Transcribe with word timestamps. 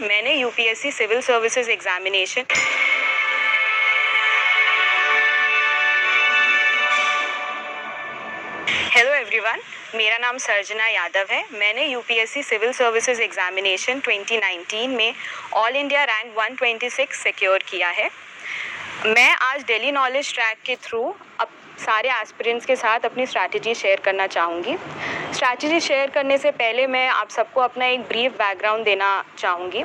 मैंने 0.00 0.34
UPSC 0.34 0.90
civil 0.92 1.20
services 1.20 1.70
examination 1.70 2.44
hello 8.94 9.14
everyone 9.14 9.60
मेरा 9.94 10.18
नाम 10.18 10.38
सर्जना 10.38 10.86
यादव 10.86 11.32
है। 11.32 11.42
मैंने 11.52 11.86
यूपीएससी 11.86 12.42
सिविल 12.42 12.72
सर्विसेज़ 12.72 13.22
एग्जामिनेशन 13.22 14.00
2019 14.00 14.86
में 14.88 15.14
ऑल 15.54 15.76
इंडिया 15.76 16.04
रैंक 16.04 16.34
126 16.38 17.22
सिक्योर 17.22 17.64
किया 17.68 17.88
है। 17.90 18.10
मैं 19.06 19.30
आज 19.42 19.64
डेली 19.66 19.92
नॉलेज 19.92 20.34
ट्रैक 20.34 20.58
के 20.66 20.76
थ्रू 20.84 21.02
अब 21.40 21.57
सारे 21.78 22.08
एस्पिरेंट्स 22.10 22.66
के 22.66 22.76
साथ 22.76 23.04
अपनी 23.04 23.26
स्ट्रैटेजी 23.26 23.74
शेयर 23.74 24.00
करना 24.04 24.26
चाहूँगी। 24.26 24.76
स्ट्रैटेजी 25.34 25.80
शेयर 25.80 26.10
करने 26.10 26.38
से 26.38 26.50
पहले 26.52 26.86
मैं 26.86 27.06
आप 27.08 27.28
सबको 27.30 27.60
अपना 27.60 27.86
एक 27.86 28.00
ब्रीफ 28.08 28.32
बैकग्राउंड 28.38 28.84
देना 28.84 29.10
चाहूँगी। 29.38 29.84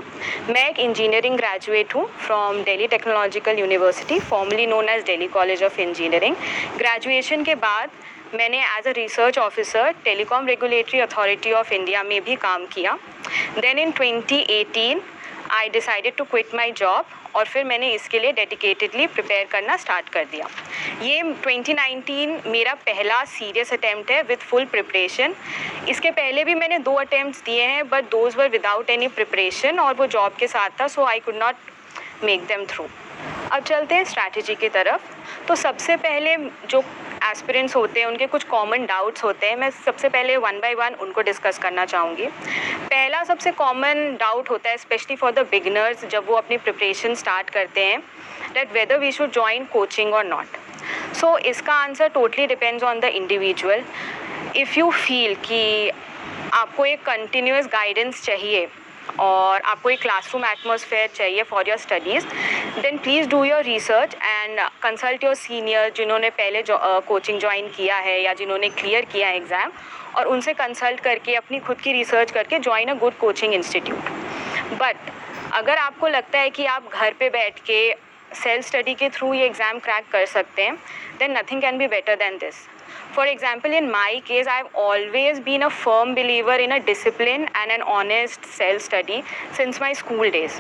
मैं 0.50 0.70
एक 0.70 0.80
इंजीनियरिंग 0.80 1.38
ग्रेजुएट 1.38 1.96
हूँ 1.96 2.06
from 2.18 2.64
Delhi 2.64 2.88
technological 2.88 3.60
university 3.60 4.20
formally 4.22 4.66
known 4.68 4.90
as 4.90 5.04
Delhi 5.04 5.28
college 5.28 5.64
of 5.64 5.80
engineering 5.82 6.36
graduation 6.78 7.44
के 7.44 7.56
बाद 7.58 7.90
मैंने 8.36 8.64
as 8.68 8.88
a 8.88 8.92
research 8.92 9.38
officer 9.40 9.92
telecom 10.04 10.48
regulatory 10.48 11.00
authority 11.00 11.52
of 11.54 11.74
India 11.74 12.04
में 12.04 12.22
भी 12.24 12.36
काम 12.36 12.66
किया। 12.66 12.98
Then 13.60 13.80
in 13.80 13.92
2018 13.92 15.02
I 15.54 15.70
decided 15.70 16.16
to 16.16 16.24
quit 16.24 16.54
my 16.56 16.72
job 16.78 17.06
और 17.36 17.46
फिर 17.46 17.64
मैंने 17.66 17.92
इसके 17.94 18.20
लिए 18.20 18.32
डेडिकेटेडली 18.34 19.06
प्रिपेयर 19.08 19.48
करना 19.52 19.76
स्टार्ट 19.78 20.10
कर 20.10 20.26
दिया। 20.32 20.48
ये 21.02 21.22
2019 21.44 22.48
मेरा 22.48 22.74
पहला 22.88 23.24
सीरियस 23.28 23.74
अटैम्प्ट 23.74 24.12
है 24.12 24.22
विद 24.24 24.40
फुल 24.40 24.66
प्रिपरेशन 24.66 25.36
इसके 25.90 26.12
पहले 26.12 26.44
भी 26.44 26.56
मैंने 26.56 26.80
दो 26.80 26.94
अटैम्प्ट 26.96 27.46
दिए 27.46 27.64
हैं 27.66 27.88
but 27.90 28.10
those 28.12 28.36
were 28.36 28.50
without 28.50 28.90
any 28.90 29.08
preparation 29.16 29.80
और 29.80 29.94
वो 29.94 30.08
जॉब 30.08 30.36
के 30.40 30.48
साथ 30.48 30.80
था 30.82 30.88
so 30.88 31.06
I 31.06 31.20
could 31.20 31.36
not 31.38 31.56
make 32.24 32.46
them 32.48 32.66
through 32.66 32.88
अब 33.52 33.64
चलते 33.64 33.96
हैं 33.96 34.04
स्ट्रैटेजी 34.06 34.56
की 34.56 34.70
तरफ़। 34.70 35.02
तो 35.48 35.56
सबसे 35.58 35.96
पहले 35.98 36.36
जो 36.70 36.84
एस्पिरेंट्स 37.24 37.76
होते 37.76 38.00
हैं, 38.00 38.08
उनके 38.08 38.26
कुछ 38.28 38.44
कॉमन 38.44 38.86
डाउट्स 38.86 39.24
होते 39.24 39.48
हैं, 39.48 39.56
मैं 39.56 39.70
सबसे 39.86 40.10
पहले 40.10 40.38
वन 40.38 40.60
बाय 40.60 40.74
वन 40.76 40.94
उनको 41.02 41.22
डिस्कस 41.22 41.58
करना 41.58 41.86
चाहूँगी। 41.86 42.26
पहला 42.26 43.24
सबसे 43.24 43.52
कॉमन 43.54 44.16
डाउट 44.20 44.50
होता 44.50 44.70
है 44.70 44.78
स्पेशली 44.78 45.16
फॉर 45.16 45.32
द 45.32 45.48
बिगनर्स 45.52 46.06
जब 46.06 46.28
वो 46.28 46.36
अपनी 46.36 46.58
प्रिपरेशन 46.58 47.14
स्टार्ट 47.16 47.50
करते 47.50 47.86
हैं 47.86 48.00
that 48.54 48.74
whether 48.74 49.00
we 49.00 49.12
should 49.12 49.32
join 49.34 49.66
coaching 49.74 50.14
और 50.14 50.26
नॉट 50.26 50.58
सो 51.16 51.38
इसका 51.50 51.74
answer 51.74 52.08
totally 52.14 52.48
depends 52.48 52.84
on 52.84 53.00
the 53.00 53.06
individual 53.16 53.84
if 54.56 54.80
you 54.80 54.90
feel 54.92 55.36
कि 55.46 55.90
आपको 56.54 56.86
एक 56.86 57.04
कंटिन्यूस 57.06 57.68
गाइडेंस 57.68 58.24
चाहिए 58.24 58.68
और 59.20 59.62
आपको 59.62 59.90
एक 59.90 60.02
क्लासरूम 60.02 60.46
एटमोसफेयर 60.46 61.10
चाहिए 61.16 61.44
for 61.44 61.70
your 61.70 61.78
studies 61.78 62.26
then 62.82 62.98
please 62.98 63.28
do 63.30 63.44
your 63.44 63.64
research 63.64 64.16
and 64.16 64.60
consult 64.84 65.24
your 65.24 65.36
senior 65.36 65.92
जिन्होंने 65.98 66.30
पहले 66.32 66.64
कोचिंग 66.70 67.40
ज्वाइन 67.40 67.68
किया 67.68 67.98
है 68.00 68.22
या 68.22 68.34
जिन्होंने 68.34 68.70
क्लियर 68.72 69.06
किया 69.06 69.28
है 69.28 69.36
एग्ज़ाम 69.36 69.72
और 70.16 70.26
उनसे 70.28 70.54
कंसल्ट 70.54 71.00
करके, 71.00 71.36
अपनी 71.36 71.60
खुद 71.60 71.78
की 71.82 71.94
रिसर्च 71.94 72.32
करके 72.32 72.60
join 72.60 72.90
a 72.90 72.94
good 72.96 73.18
coaching 73.18 73.54
institute 73.54 74.10
but 74.80 75.12
अगर 75.54 75.78
आपको 75.78 76.08
लगता 76.08 76.40
है 76.40 76.50
कि 76.50 76.66
आप 76.66 76.90
घर 76.94 77.14
पे 77.20 77.30
बैठ 77.30 77.60
के 77.60 77.80
सेल्फ 78.36 78.66
स्टडी 78.66 78.94
के 78.94 79.10
थ्रू 79.10 79.34
ये 79.34 79.46
एग्ज़ाम 79.46 79.80
क्रैक 79.80 80.06
कर 80.12 80.26
सकते 80.26 80.62
हैं 80.62 80.76
then 81.20 81.38
nothing 81.38 81.62
can 81.62 81.78
be 81.78 81.88
better 81.88 82.16
than 82.16 82.38
this 82.38 82.56
For 83.14 83.28
example, 83.28 83.72
in 83.72 83.92
my 83.92 84.24
case, 84.26 84.48
I've 84.48 84.74
always 84.74 85.40
been 85.40 85.62
a 85.62 85.70
firm 85.70 86.16
believer 86.16 86.56
in 86.56 86.72
a 86.72 86.80
discipline 86.80 87.48
and 87.54 87.72
an 87.72 87.84
honest 87.84 88.44
self-study 88.44 89.24
since 89.52 89.80
my 89.80 89.94
school 89.94 90.32
days. 90.32 90.56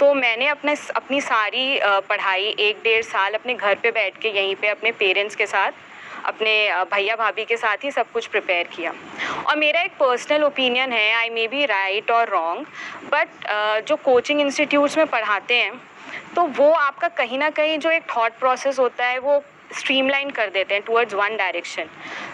तो 0.00 0.12
मैंने 0.14 0.46
अपने 0.46 0.74
अपनी 0.96 1.20
सारी 1.20 1.78
पढ़ाई 2.08 2.54
एक 2.60 2.80
डेढ़ 2.84 3.04
साल 3.04 3.34
अपने 3.34 3.54
घर 3.54 3.74
पे 3.82 3.90
बैठ 3.90 4.18
के 4.22 4.28
यहीं 4.28 4.54
पे 4.56 4.68
अपने 4.68 4.92
पेरेंट्स 5.00 5.36
के 5.36 5.46
साथ 5.46 5.72
अपने 6.26 6.54
भैया 6.92 7.16
भाभी 7.16 7.44
के 7.44 7.56
साथ 7.56 7.84
ही 7.84 7.90
सब 7.90 8.10
कुछ 8.12 8.26
प्रिपेयर 8.26 8.68
किया 8.76 8.92
और 9.46 9.56
मेरा 9.56 9.82
एक 9.82 9.92
पर्सनल 10.00 10.44
ओपिनियन 10.44 10.92
है 10.92 11.12
आई 11.14 11.30
मे 11.30 11.46
बी 11.48 11.64
राइट 11.66 12.10
और 12.10 12.28
रॉन्ग 12.30 12.66
बट 13.12 13.86
जो 13.88 13.96
कोचिंग 14.04 14.40
इंस्टीट्यूट्स 14.40 14.98
में 14.98 15.06
पढ़ाते 15.06 15.54
हैं 15.54 15.80
तो 16.34 16.46
वो 16.58 16.70
आपका 16.72 17.08
कहीं 17.22 17.38
ना 17.38 17.50
कहीं 17.50 17.78
जो 17.78 17.90
एक 17.90 18.10
थॉट 18.16 18.38
प्रोसेस 18.38 18.78
होता 18.78 19.06
है 19.06 19.18
वो 19.18 19.42
स्ट्रीमलाइन 19.72 20.30
कर 20.30 20.50
देते 20.50 20.74
हैं 20.74 20.82
टूवर्ड्स 20.84 21.14
वन 21.14 21.36
डायरेक्शन 21.36 21.88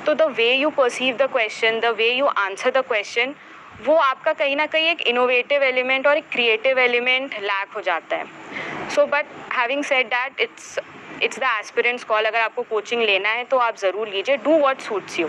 तो 0.07 0.15
the 0.15 0.23
way 0.37 0.53
you 0.53 0.71
perceive 0.71 1.17
the 1.17 1.29
question 1.33 1.81
the 1.81 1.95
way 1.97 2.11
you 2.13 2.27
answer 2.27 2.71
the 2.71 2.85
question 2.89 3.35
वो 3.85 3.95
आपका 3.97 4.33
कहीं 4.33 4.57
ना 4.57 4.67
कहीं 4.67 4.89
एक 4.89 5.01
इनोवेटिव 5.09 5.63
एलिमेंट 5.63 6.07
और 6.07 6.17
एक 6.17 6.29
क्रिएटिव 6.33 6.79
एलिमेंट 6.79 7.35
लैक 7.41 7.73
हो 7.77 7.81
जाता 7.81 8.17
है. 8.17 8.25
So 8.95 9.07
but 9.07 9.27
having 9.53 9.83
said 9.85 10.07
that 10.09 10.41
it's 10.41 10.79
it's 11.23 11.39
the 11.39 11.43
aspirants 11.59 12.05
call 12.05 12.25
अगर 12.25 12.41
आपको 12.41 12.63
कोचिंग 12.63 13.03
लेना 13.03 13.29
है 13.29 13.45
तो 13.45 13.59
आप 13.59 13.77
ज़रूर 13.79 14.09
लीजिए. 14.09 14.37
Do 14.37 14.59
what 14.59 14.81
suits 14.81 15.19
you 15.21 15.29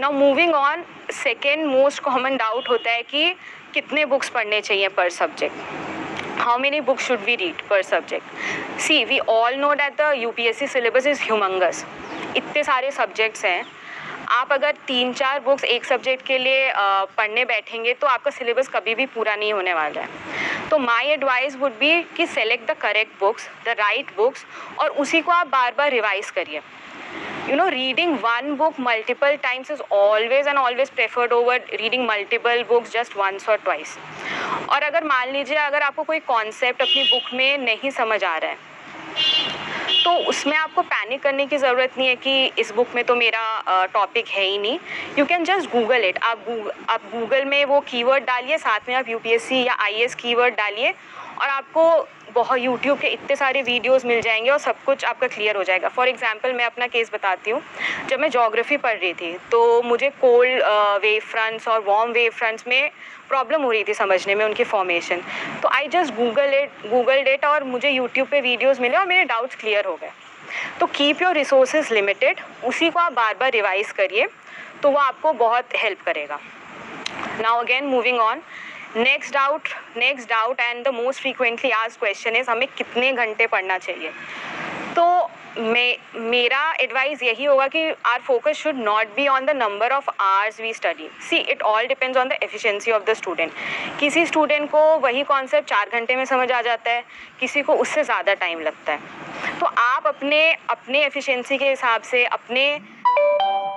now 0.00 0.12
moving 0.12 0.54
on 0.54 0.84
second 1.12 1.66
most 1.66 2.02
common 2.02 2.36
doubt 2.36 2.68
होता 2.68 2.90
है 2.90 3.02
कि 3.02 3.32
कितने 3.74 4.04
बुक्स 4.04 4.28
पढ़ने 4.28 4.60
चाहिए 4.60 4.88
पर 4.88 5.08
subject 5.10 5.99
how 6.40 6.56
many 6.58 6.80
books 6.80 7.04
should 7.04 7.24
we 7.24 7.36
read 7.36 7.58
per 7.68 7.82
subject? 7.82 8.24
See, 8.78 9.04
we 9.04 9.20
all 9.22 9.56
know 9.56 9.74
that 9.76 9.96
the 9.96 10.08
UPSC 10.22 10.68
syllabus 10.68 11.06
is 11.06 11.20
humongous. 11.20 11.84
इतने 12.36 12.62
सारे 12.64 12.90
subjects 12.90 13.44
हैं 13.44 13.64
आप 14.30 14.52
अगर 14.52 14.74
तीन 14.86 15.12
चार 15.12 15.40
बुक्स 15.44 15.64
एक 15.66 15.84
सब्जेक्ट 15.84 16.26
के 16.26 16.36
लिए 16.38 16.72
पढ़ने 17.16 17.44
बैठेंगे 17.44 17.94
तो 18.00 18.06
आपका 18.06 18.30
सिलेबस 18.30 18.68
कभी 18.74 18.94
भी 18.94 19.06
पूरा 19.14 19.34
नहीं 19.36 19.52
होने 19.52 19.72
वाला 19.74 20.00
है 20.00 20.68
तो 20.70 20.78
माय 20.78 21.12
एडवाइस 21.12 21.56
वुड 21.60 21.72
बी 21.78 21.90
कि 22.16 22.26
select 22.26 22.70
the 22.70 22.76
correct 22.82 23.18
books 23.20 23.48
the 23.66 23.74
right 23.78 24.14
books 24.16 24.44
और 24.80 24.90
उसी 25.04 25.20
को 25.20 25.32
आप 25.32 25.46
बार 25.52 25.74
बार 25.78 25.90
रिवाइज 25.92 26.30
करिए 26.30 26.60
you 27.48 27.56
know, 27.56 27.68
reading 27.70 28.16
one 28.22 28.56
book 28.56 28.78
multiple 28.78 29.36
times 29.42 29.70
is 29.70 29.80
always 29.90 30.46
and 30.46 30.58
always 30.58 30.90
preferred 30.90 31.32
over 31.32 31.58
reading 31.80 32.06
multiple 32.06 32.64
books 32.68 32.92
just 32.92 33.16
once 33.16 33.48
or 33.48 33.58
twice. 33.68 33.96
और 34.68 34.82
अगर 34.82 35.04
मान 35.04 35.32
लीजिए 35.32 35.56
अगर 35.58 35.82
आपको 35.82 36.02
कोई 36.04 36.18
कॉन्सेप्ट 36.26 36.82
अपनी 36.82 37.02
बुक 37.12 37.32
में 37.34 37.58
नहीं 37.58 37.90
समझ 37.90 38.22
आ 38.24 38.36
रहा 38.36 38.50
है 38.50 38.68
तो 40.04 40.10
उसमें 40.30 40.56
आपको 40.56 40.82
पैनिक 40.82 41.22
करने 41.22 41.44
की 41.46 41.56
ज़रूरत 41.58 41.98
नहीं 41.98 42.08
है 42.08 42.14
कि 42.16 42.52
इस 42.58 42.72
बुक 42.74 42.94
में 42.94 43.02
तो 43.04 43.14
मेरा 43.16 43.86
टॉपिक 43.94 44.28
है 44.28 44.44
ही 44.44 44.58
नहीं। 44.58 44.78
You 45.18 45.24
can 45.26 45.44
just 45.44 45.70
Google 45.70 46.04
it 46.04 46.18
आप 46.24 46.44
गूगल 46.48 46.72
आप 46.90 47.02
गूगल 47.12 47.44
में 47.44 47.64
वो 47.64 47.80
कीवर्ड 47.88 48.24
डालिए, 48.24 48.58
साथ 48.58 48.88
में 48.88 48.94
आप 48.96 49.08
यूपीएससी 49.08 49.62
या 49.64 49.74
आईएएस 49.84 50.14
कीवर्ड 50.22 50.54
डालिए 50.54 50.94
और 51.40 51.48
आपको 51.48 52.08
बहुत 52.32 52.58
यूट्यूब 52.58 52.98
के 52.98 53.08
इतने 53.08 53.36
सारे 53.36 53.62
वीडियोस 53.62 54.04
मिल 54.04 54.20
जाएँगे 54.22 54.50
और 54.50 54.58
सब 54.58 54.82
कुछ 54.84 55.04
आपका 55.04 55.26
क्लियर 55.26 55.56
हो 55.56 55.62
जाएगा। 55.64 55.88
फॉर 55.88 56.08
एग्जांपल 56.08 56.52
मैं 56.52 56.64
अपना 56.64 56.86
केस 56.86 57.10
बताती 57.14 57.50
हूँ। 57.50 57.62
जब 58.08 58.20
मैं 58.20 58.28
जोग्राफ़ी 58.30 58.76
पढ़ 58.78 58.98
रही 58.98 59.12
थी 59.14 59.32
तो 59.50 59.82
मुझे 59.82 60.10
कोल्ड 60.20 60.62
वेव 61.02 61.20
फ्रंट्स 61.22 61.68
और 61.68 61.80
वार्म 61.86 62.12
वेव 62.12 62.32
फ्रंट्स 62.32 62.66
में 62.68 62.90
प्रॉब्लम 63.28 63.62
हो 63.62 63.70
रही 63.72 63.84
थी 63.84 63.94
समझने 63.94 64.34
में, 64.34 64.44
उनकी 64.44 64.64
फॉर्मेशन 64.64 65.22
तो 65.62 65.68
I 65.68 65.88
just 65.88 66.14
Google 66.14 66.54
it 66.54 66.88
Google 66.90 67.22
that 67.22 67.44
और 67.44 67.64
मुझे 67.64 67.90
यूट्यूब 67.90 68.28
पे 68.28 68.40
वीडियोस 68.40 68.80
मिले 68.80 68.96
और 68.96 69.06
मेरे 69.06 69.24
डाउट्स 69.24 69.56
क्लियर 69.56 69.84
हो 69.86 69.94
गए। 69.96 70.10
तो 70.80 70.86
कीप 70.88 71.22
योर 71.22 71.34
रिसोर्सेज 71.34 71.92
लिमिटेड 71.92 72.40
उसी 72.64 72.90
को 72.90 73.00
आप 73.00 73.12
बार 73.12 73.34
बार 73.40 73.50
रिवाइज 73.52 73.90
करिए 73.92 74.28
तो 74.82 74.90
वो 74.90 74.98
आपको 74.98 75.32
बहुत 75.34 75.76
हेल्प 75.76 76.02
करेगा। 76.02 76.38
Now 77.40 77.60
again 77.60 77.84
moving 77.86 78.18
on 78.20 78.42
next 78.96 79.32
doubt 79.34 79.68
next 79.96 80.28
doubt 80.28 80.60
and 80.60 80.82
the 80.84 80.88
most 80.94 81.20
frequently 81.20 81.70
आज 81.70 81.96
क्वेश्चन 81.96 82.36
इज़ 82.36 82.50
हमें 82.50 82.66
कितने 82.68 83.12
घंटे 83.12 83.46
पढ़ना 83.46 83.76
चाहिए? 83.78 84.10
तो 84.96 85.30
मे, 85.58 85.96
मेरा 86.16 86.62
एडवाइस 86.80 87.22
यही 87.22 87.44
होगा 87.44 87.66
कि 87.68 87.82
our 88.06 88.20
focus 88.20 88.56
should 88.56 88.76
not 88.78 89.14
be 89.16 89.26
on 89.28 89.46
the 89.46 89.50
number 89.56 89.92
of 89.92 90.10
hours 90.10 90.60
we 90.60 90.72
study 90.74 91.08
see 91.28 91.36
it 91.36 91.62
all 91.62 91.86
depends 91.86 92.18
on 92.18 92.28
the 92.28 92.38
efficiency 92.42 92.90
of 92.90 93.04
the 93.04 93.14
student 93.14 93.52
किसी 94.00 94.26
स्टूडेंट 94.26 94.70
को 94.70 94.82
वही 94.98 95.22
कॉन्सेप्ट 95.22 95.68
चार 95.68 95.88
घंटे 95.90 96.16
में 96.16 96.24
समझ 96.24 96.50
आ 96.52 96.60
जाता 96.62 96.90
है, 96.90 97.04
किसी 97.40 97.62
को 97.62 97.74
उससे 97.76 98.04
ज़्यादा 98.04 98.34
टाइम 98.34 98.60
लगता 98.60 98.92
है। 98.92 99.58
तो 99.60 99.66
आप 99.78 100.06
अपने 100.06 100.52
अपने 100.70 101.04
एफिशिएंसी 101.04 101.58
के 101.58 101.68
हिसाब 101.68 102.02
से, 102.02 102.24
अपने 102.24 102.72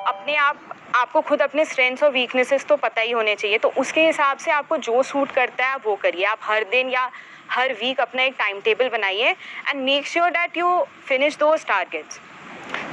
अपने 0.08 0.36
आप 0.36 0.70
आपको 0.96 1.22
खुद 1.22 1.42
अपने 1.42 1.66
स्ट्रेंथ्स 1.66 2.04
और 2.04 2.12
वीकनेसेस 2.12 2.66
तो 2.66 2.76
पता 2.78 3.02
ही 3.02 3.12
होने 3.12 3.36
चाहिए। 3.36 3.58
तो 3.58 3.70
उसके 3.78 4.06
हिसाब 4.06 4.38
से 4.38 4.52
आपको 4.52 4.78
जो 4.80 5.02
सूट 5.04 5.32
करता 5.32 5.68
है, 5.68 5.78
वो 5.78 5.96
करिए। 5.96 6.26
आप 6.26 6.40
हर 6.44 6.64
दिन 6.72 6.90
या 6.90 7.10
हर 7.52 7.74
वीक 7.74 8.00
अपना 8.00 8.24
एक 8.24 8.36
टाइम 8.38 8.60
टेबल 8.62 8.90
बनाइए। 8.90 9.32
And 9.70 9.82
make 9.82 10.08
sure 10.08 10.30
that 10.30 10.58
you 10.58 10.80
finish 11.08 11.38
those 11.38 11.66
targets 11.66 12.20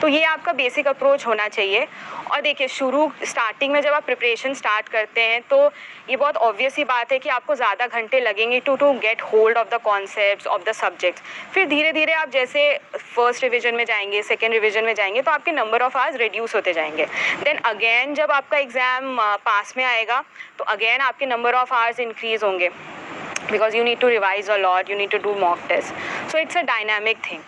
तो 0.01 0.09
ये 0.09 0.23
आपका 0.25 0.53
बेसिक 0.53 0.87
अप्रोच 0.89 1.27
होना 1.27 1.47
चाहिए 1.49 1.87
और 2.31 2.41
देखिए 2.41 2.69
शुरू 2.69 3.11
स्टार्टिंग 3.25 3.73
में 3.73 3.81
जब 3.83 3.93
आप 3.93 4.05
प्रिपरेशन 4.05 4.55
स्टार्ट 4.55 4.89
करते 4.89 5.21
हैं 5.21 5.41
तो 5.51 5.59
ये 6.11 6.17
बहुत 6.17 6.37
ऑब्वियस 6.39 6.77
ही 6.77 6.85
बात 6.85 7.13
है 7.13 7.19
कि 7.19 7.29
आपको 7.29 7.55
ज़्यादा 7.55 7.87
घंटे 7.87 8.21
लगेंगे 8.21 8.61
to 8.61 8.77
to 8.77 8.93
get 9.01 9.23
hold 9.23 9.59
of 9.59 9.69
the 9.75 9.81
concept 9.85 10.47
of 10.47 10.63
the 10.65 10.73
subjects 10.73 11.23
फिर 11.55 11.67
धीरे 11.69 11.93
धीरे 11.93 12.13
आप 12.13 12.31
जैसे 12.31 12.63
फ़र्स्ट 12.97 13.43
रिविजन 13.43 13.75
में 13.75 13.85
जाएँगे 13.85 14.23
सेकेंड 14.23 14.53
रिविजन 14.53 14.85
में 14.85 14.95
जाएँगे 14.95 15.23
तो 15.23 15.31
आपके 15.31 15.53
नंबर 15.53 15.83
ऑफ़ 15.83 15.99
आवर्स 15.99 16.17
रिड्यूस 16.17 16.55
होते 16.55 16.73
जाएँगे 16.73 17.07
देन 17.45 17.59
अगेन 17.65 18.15
जब 18.15 18.31
आपका 18.31 18.59
एग्ज़ाम 18.59 19.17
पास 19.45 19.75
में 19.77 19.85
आएगा 19.85 20.25
तो 20.59 20.65
अगेन 20.65 21.01
आपके 21.01 21.27
नंबर 21.27 21.55
ऑफ़ 21.55 21.75
आवर्स 21.75 22.01
इंक्रीज़ 22.01 22.45
होंगे 22.45 22.69
because 23.51 23.77
you 23.77 23.85
need 23.85 23.99
to 23.99 24.09
revise 24.09 24.51
a 24.51 24.59
lot, 24.59 24.89
you 24.89 24.97
need 24.97 25.11
to 25.11 25.19
do 25.19 25.35
mock 25.37 25.67
tests. 25.69 25.93
So 26.29 26.39
it's 26.39 26.57
a 26.57 26.67
dynamic 26.67 27.25
thing. 27.25 27.43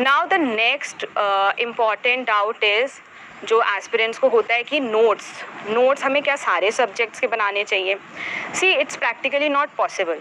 Now 0.00 0.28
the 0.28 0.34
next 0.34 1.04
important 1.60 2.26
doubt 2.26 2.62
is 2.64 2.92
जो 3.46 3.60
aspirants 3.62 4.18
को 4.18 4.28
होता 4.28 4.54
है 4.54 4.62
कि 4.62 4.78
नोट्स 4.80 5.26
नोट्स 5.68 6.04
हमें 6.04 6.22
क्या 6.22 6.36
सारे 6.36 6.70
subjects 6.72 7.20
के 7.20 7.26
बनाने 7.26 7.64
चाहिए? 7.64 7.96
See 8.54 8.72
it's 8.72 8.96
practically 8.96 9.48
not 9.48 9.74
possible 9.76 10.20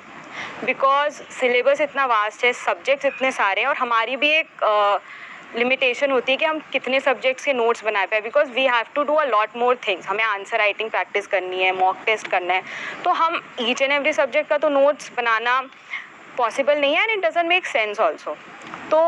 because 0.66 1.22
syllabus 1.40 1.82
इतना 1.82 2.06
वास्ट 2.06 2.44
है 2.46 2.52
सब्जेक्ट्स 2.56 3.06
इतने 3.06 3.32
सारे 3.32 3.62
हैं 3.62 3.68
और 3.68 3.78
हमारी 3.78 4.16
भी 4.16 4.32
एक 4.32 5.02
लिमिटेशन 5.56 6.08
uh, 6.08 6.14
होती 6.14 6.32
है 6.32 6.38
कि 6.38 6.46
हम 6.46 6.60
कितने 6.72 7.00
सब्जेक्ट्स 7.00 7.46
के 7.46 7.54
नोट्स 7.54 7.84
बना 7.84 8.06
पाए 8.06 8.22
because 8.22 8.52
we 8.52 8.66
have 8.68 8.86
to 8.96 9.04
do 9.04 9.14
a 9.14 9.26
lot 9.26 9.58
more 9.58 9.76
things 9.88 10.08
हमें 10.08 10.24
आंसर 10.24 10.58
राइटिंग 10.58 10.90
प्रैक्टिस 10.90 11.28
करनी 11.28 11.64
है 11.64 11.72
मॉक 11.78 12.04
टेस्ट 12.06 12.28
करना 12.32 12.54
है। 12.54 12.64
तो 13.04 13.12
हम 13.22 13.42
ईच 13.60 13.82
एंड 13.82 13.92
एवरी 13.92 14.14
सब्जेक्ट 14.14 14.50
का 14.50 14.58
तो 14.58 14.70
नोट्स 14.70 15.12
बनाना 15.18 15.62
पॉसिबल 16.38 16.78
नहीं 16.80 16.96
है 16.96 17.04
and 17.04 17.12
it 17.12 17.26
doesn't 17.26 17.48
make 17.48 17.66
sense 17.66 18.00
also 18.00 18.36
तो 18.92 19.00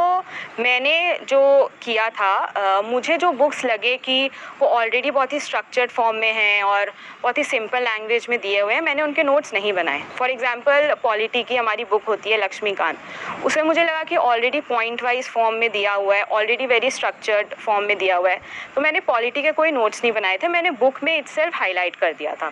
मैंने 0.60 1.18
जो 1.30 1.40
किया 1.82 2.10
था 2.10 2.26
आ, 2.26 2.82
मुझे 2.82 3.18
जो 3.18 3.32
बुक्स 3.34 3.64
लगे 3.66 3.96
कि 3.98 4.30
वो 4.60 4.68
ऑलरेडी 4.68 5.12
बहुत 5.12 5.34
ही 5.34 5.40
स्ट्रक्चर्ड 5.40 5.92
फॉर्म 5.92 6.18
में 6.18 6.32
हैं 6.34 6.64
और 6.64 6.92
बहुत 7.22 7.38
ही 7.38 7.44
सिंपल 7.44 7.84
लैंग्वेज 7.84 8.28
में 8.30 8.38
दिए 8.40 8.60
हुए 8.62 8.74
हैं 8.74 8.82
मैंने 8.82 9.02
उनके 9.02 9.24
नोट्स 9.24 9.54
नहीं 9.54 9.74
बनाए. 9.74 10.04
फॉर 10.18 10.30
एग्जांपल 10.30 10.94
पॉलिटी 11.04 11.44
की 11.44 11.56
हमारी 11.56 11.84
बुक 11.92 12.04
होती 12.08 12.32
है 12.32 12.38
लक्ष्मीकांत 12.44 13.46
उसमें 13.46 13.64
मुझे 13.64 13.84
लगा 13.84 14.04
कि 14.04 14.16
ऑलरेडी 14.16 14.62
पॉइंट 14.70 15.04
वाइज 15.04 15.30
फॉर्म 15.30 15.56
में 15.56 15.70
दिया 15.72 15.94
हुआ 15.94 16.16
है 16.16 16.24
ऑलरेडी 16.24 16.66
वेरी 16.66 16.92
स्ट्रक्चर्ड 16.92 17.56
फॉर्म 17.56 17.86
में 17.86 17.98
दिया 17.98 18.18
हुआ 18.18 18.30
है. 18.30 18.40
तो 18.76 18.82
मैंने 18.82 19.00
पॉलिटी 19.00 19.42
के 19.42 19.52
कोई 19.52 19.72
नोट्स 19.72 20.04
नहीं 20.04 20.14
बनाए 20.14 20.38
थे 20.44 20.48
मैंने 20.48 20.72
बुक 20.84 21.04
में 21.04 21.18
इट्सेल्फ 21.18 21.56
हाईलाइट 21.56 21.96
कर 21.96 22.14
दिया 22.14 22.36
था. 22.36 22.52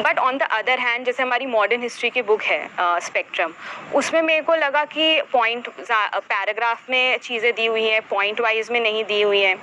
But 0.00 0.18
on 0.18 0.36
the 0.38 0.42
other 0.52 0.78
hand 0.78 1.04
जैसे 1.06 1.22
हमारी 1.22 1.46
मॉडर्न 1.46 1.82
हिस्ट्री 1.82 2.10
की 2.10 2.22
बुक 2.22 2.42
है 2.42 3.00
स्पेक्ट्रम 3.00 3.50
uh, 3.50 3.94
उसमें 3.94 4.20
मेरे 4.22 4.42
को 4.42 4.54
लगा 4.54 4.84
कि 4.84 5.20
पॉइंट 5.32 5.68
पैराग्राफ 5.78 6.90
में 6.90 7.18
चीज़ें 7.18 7.52
दी 7.54 7.66
हुई 7.66 7.84
हैं 7.84 8.00
पॉइंट 8.08 8.40
वाइज 8.40 8.70
में 8.70 8.80
नहीं 8.80 9.04
दी 9.04 9.20
हुई 9.22 9.40
हैं 9.40 9.56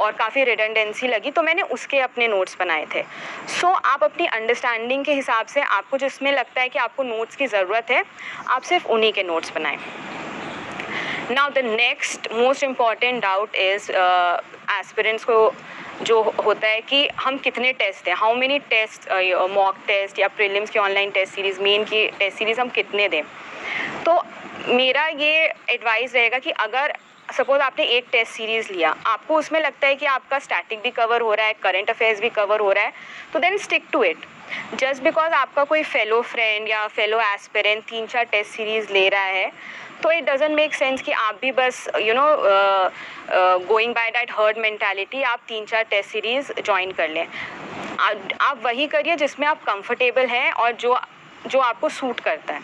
और 0.00 0.12
काफ़ी 0.12 0.44
रिडेंडेंसी 0.44 1.08
लगी 1.08 1.30
तो 1.30 1.42
मैंने 1.42 1.62
उसके 1.72 1.98
अपने 2.00 2.28
नोट्स 2.28 2.56
बनाए 2.58 2.86
थे। 2.94 3.02
सो 3.02 3.66
so, 3.66 3.74
आप 3.84 4.04
अपनी 4.04 4.26
अंडरस्टैंडिंग 4.28 5.04
के 5.04 5.14
हिसाब 5.14 5.46
से 5.46 5.60
आपको 5.60 5.98
जिसमें 5.98 6.32
लगता 6.32 6.60
है 6.60 6.68
कि 6.68 6.78
आपको 6.78 7.02
नोट्स 7.02 7.36
की 7.36 7.46
ज़रूरत 7.46 7.90
है 7.90 8.04
आप 8.48 8.62
सिर्फ़ 8.62 8.86
उन्हीं 8.88 9.12
के 9.12 9.22
नोट्स 9.22 9.52
बनाएँ। 9.54 9.78
Now 11.30 11.50
the 11.50 11.58
next 11.66 12.32
most 12.32 12.64
important 12.64 13.22
doubt 13.22 13.54
is 13.56 13.90
aspirants 13.92 15.24
को 15.24 15.54
जो 16.02 16.20
होता 16.44 16.68
है 16.68 16.80
कि 16.80 17.06
हम 17.20 17.36
कितने 17.38 17.72
टेस्ट 17.72 18.08
हैं? 18.08 18.14
How 18.16 18.34
many 18.34 18.58
test 18.70 19.08
mock 19.50 19.76
test 19.86 20.18
या 20.18 20.28
प्रीलिम्स 20.28 20.70
की 20.70 20.78
ऑनलाइन 20.78 21.10
टेस्ट 21.10 21.34
सीरीज़ 21.34 21.60
मेन 21.62 21.84
की 21.84 22.06
टेस्ट 22.18 22.38
सीरीज़ 22.38 22.60
हम 22.60 22.68
कितने 22.70 23.08
दें? 23.08 23.22
तो 24.06 24.20
मेरा 24.68 25.06
ये 25.06 25.44
एडवाइस 25.70 26.14
रहेगा 26.14 26.38
कि 26.38 26.50
अगर 26.50 26.94
सपोज़ 27.28 27.60
आपने 27.62 27.84
एक 27.96 28.06
टेस्ट 28.12 28.32
सीरीज़ 28.32 28.72
लिया, 28.72 28.94
आपको 29.06 29.36
उसमें 29.36 29.60
लगता 29.60 29.86
है 29.86 29.94
कि 29.94 30.06
आपका 30.06 30.38
स्टैटिक 30.38 30.80
भी 30.82 30.90
कवर 30.90 31.20
हो 31.20 31.34
रहा 31.34 31.46
है 31.46 31.54
करंट 31.62 31.90
अफेयर्स 31.90 32.20
भी 32.20 32.28
कवर 32.30 32.60
हो 32.60 32.72
रहा 32.72 32.84
है 32.84 32.92
तो 33.32 33.38
then 33.38 33.56
stick 33.58 33.84
to 33.92 34.02
it 34.04 34.26
just 34.74 35.02
because 35.02 35.32
आपका 35.34 35.64
कोई 35.64 35.82
फेलो 35.84 36.20
फ्रेंड 36.22 36.68
या 36.68 36.86
फेलो 36.88 37.20
एस्पेरेंट 37.22 37.84
तीन 37.84 38.06
चार 38.06 38.24
टेस्ट 38.32 38.50
सीरीज़ 38.50 38.92
ले 38.92 39.08
रहा 39.08 39.22
है 39.22 39.50
तो 40.02 40.10
इट 40.10 40.24
डजेंट 40.24 40.54
मेक 40.56 40.74
सेंस 40.74 41.02
कि 41.02 41.12
आप 41.12 41.38
भी 41.42 41.52
बस 41.52 41.86
you 42.00 42.14
know 42.14 42.26
going 43.66 43.94
by 43.94 44.10
that 44.10 44.30
herd 44.38 44.58
mentality 44.58 45.22
आप 45.22 45.40
तीन 45.48 45.64
चार 45.66 45.82
टेस्ट 45.90 46.10
सीरीज़ 46.10 46.52
ज्वाइन 46.60 46.92
कर 46.92 47.08
लें। 47.08 47.26
आप 48.40 48.60
वही 48.64 48.86
करिए 48.86 49.16
जिसमें 49.16 49.46
आप 49.46 49.62
कंफर्टेबल 49.64 50.26
हैं 50.26 50.52
और 50.52 50.72
जो 50.74 50.98
जो 51.46 51.58
आपको 51.60 51.88
सूट 51.90 52.20
करता 52.20 52.54
है। 52.54 52.60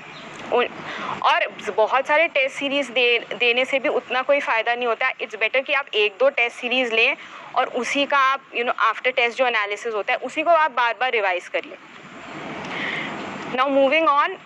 और 0.50 1.46
बहुत 1.76 2.06
सारे 2.06 2.26
टेस्ट 2.29 2.56
सीरीज़ 2.56 2.90
दे, 2.93 3.19
देने 3.35 3.64
से 3.64 3.79
भी 3.79 3.88
उतना 3.91 4.23
कोई 4.23 4.41
फ़ायदा 4.41 4.75
नहीं 4.75 4.87
होता। 4.87 5.11
इट्स 5.20 5.37
बेटर 5.37 5.61
कि 5.61 5.73
आप 5.73 5.87
एक 5.94 6.17
दो 6.20 6.29
टेस्ट 6.31 6.56
सीरीज़ 6.56 6.94
लें 6.94 7.17
और 7.56 7.67
उसी 7.76 8.05
का 8.06 8.19
आप 8.32 8.41
यू 8.55 8.64
नो 8.64 8.73
आफ्टर 8.81 9.11
टेस्ट 9.11 9.38
जो 9.38 9.46
एनालिसिस 9.46 9.94
होता 9.94 10.12
है, 10.12 10.19
उसी 10.19 10.43
को 10.43 10.50
आप 10.50 10.70
बार 10.70 10.94
बार 11.00 11.12
रिवाइज 11.12 11.49
करिए। 11.49 11.76
नाउ 13.56 13.69
मूविंग 13.70 14.08
ऑन 14.08 14.37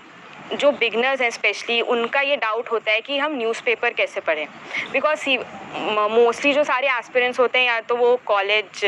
जो 0.53 0.71
बिगनर्स 0.73 1.21
हैं 1.21 1.31
स्पेशली 1.31 1.81
उनका 1.83 2.21
ये 2.21 2.37
डाउट 2.37 2.71
होता 2.73 2.93
है 2.93 3.01
कि 3.01 3.19
हम 3.19 3.37
न्यूज़पेपर 3.37 3.93
कैसे 3.93 4.21
पढ़ें। 4.21 4.47
बिकॉज़ 4.93 5.29
मोस्टली 6.11 6.53
जो 6.53 6.65
सारे 6.65 6.89
एस्पिरेंट्स 6.89 7.39
होते 7.41 7.59
हैं, 7.59 7.67
या 7.67 7.81
तो 7.83 7.97
वो 7.97 8.17
कॉलेज 8.27 8.85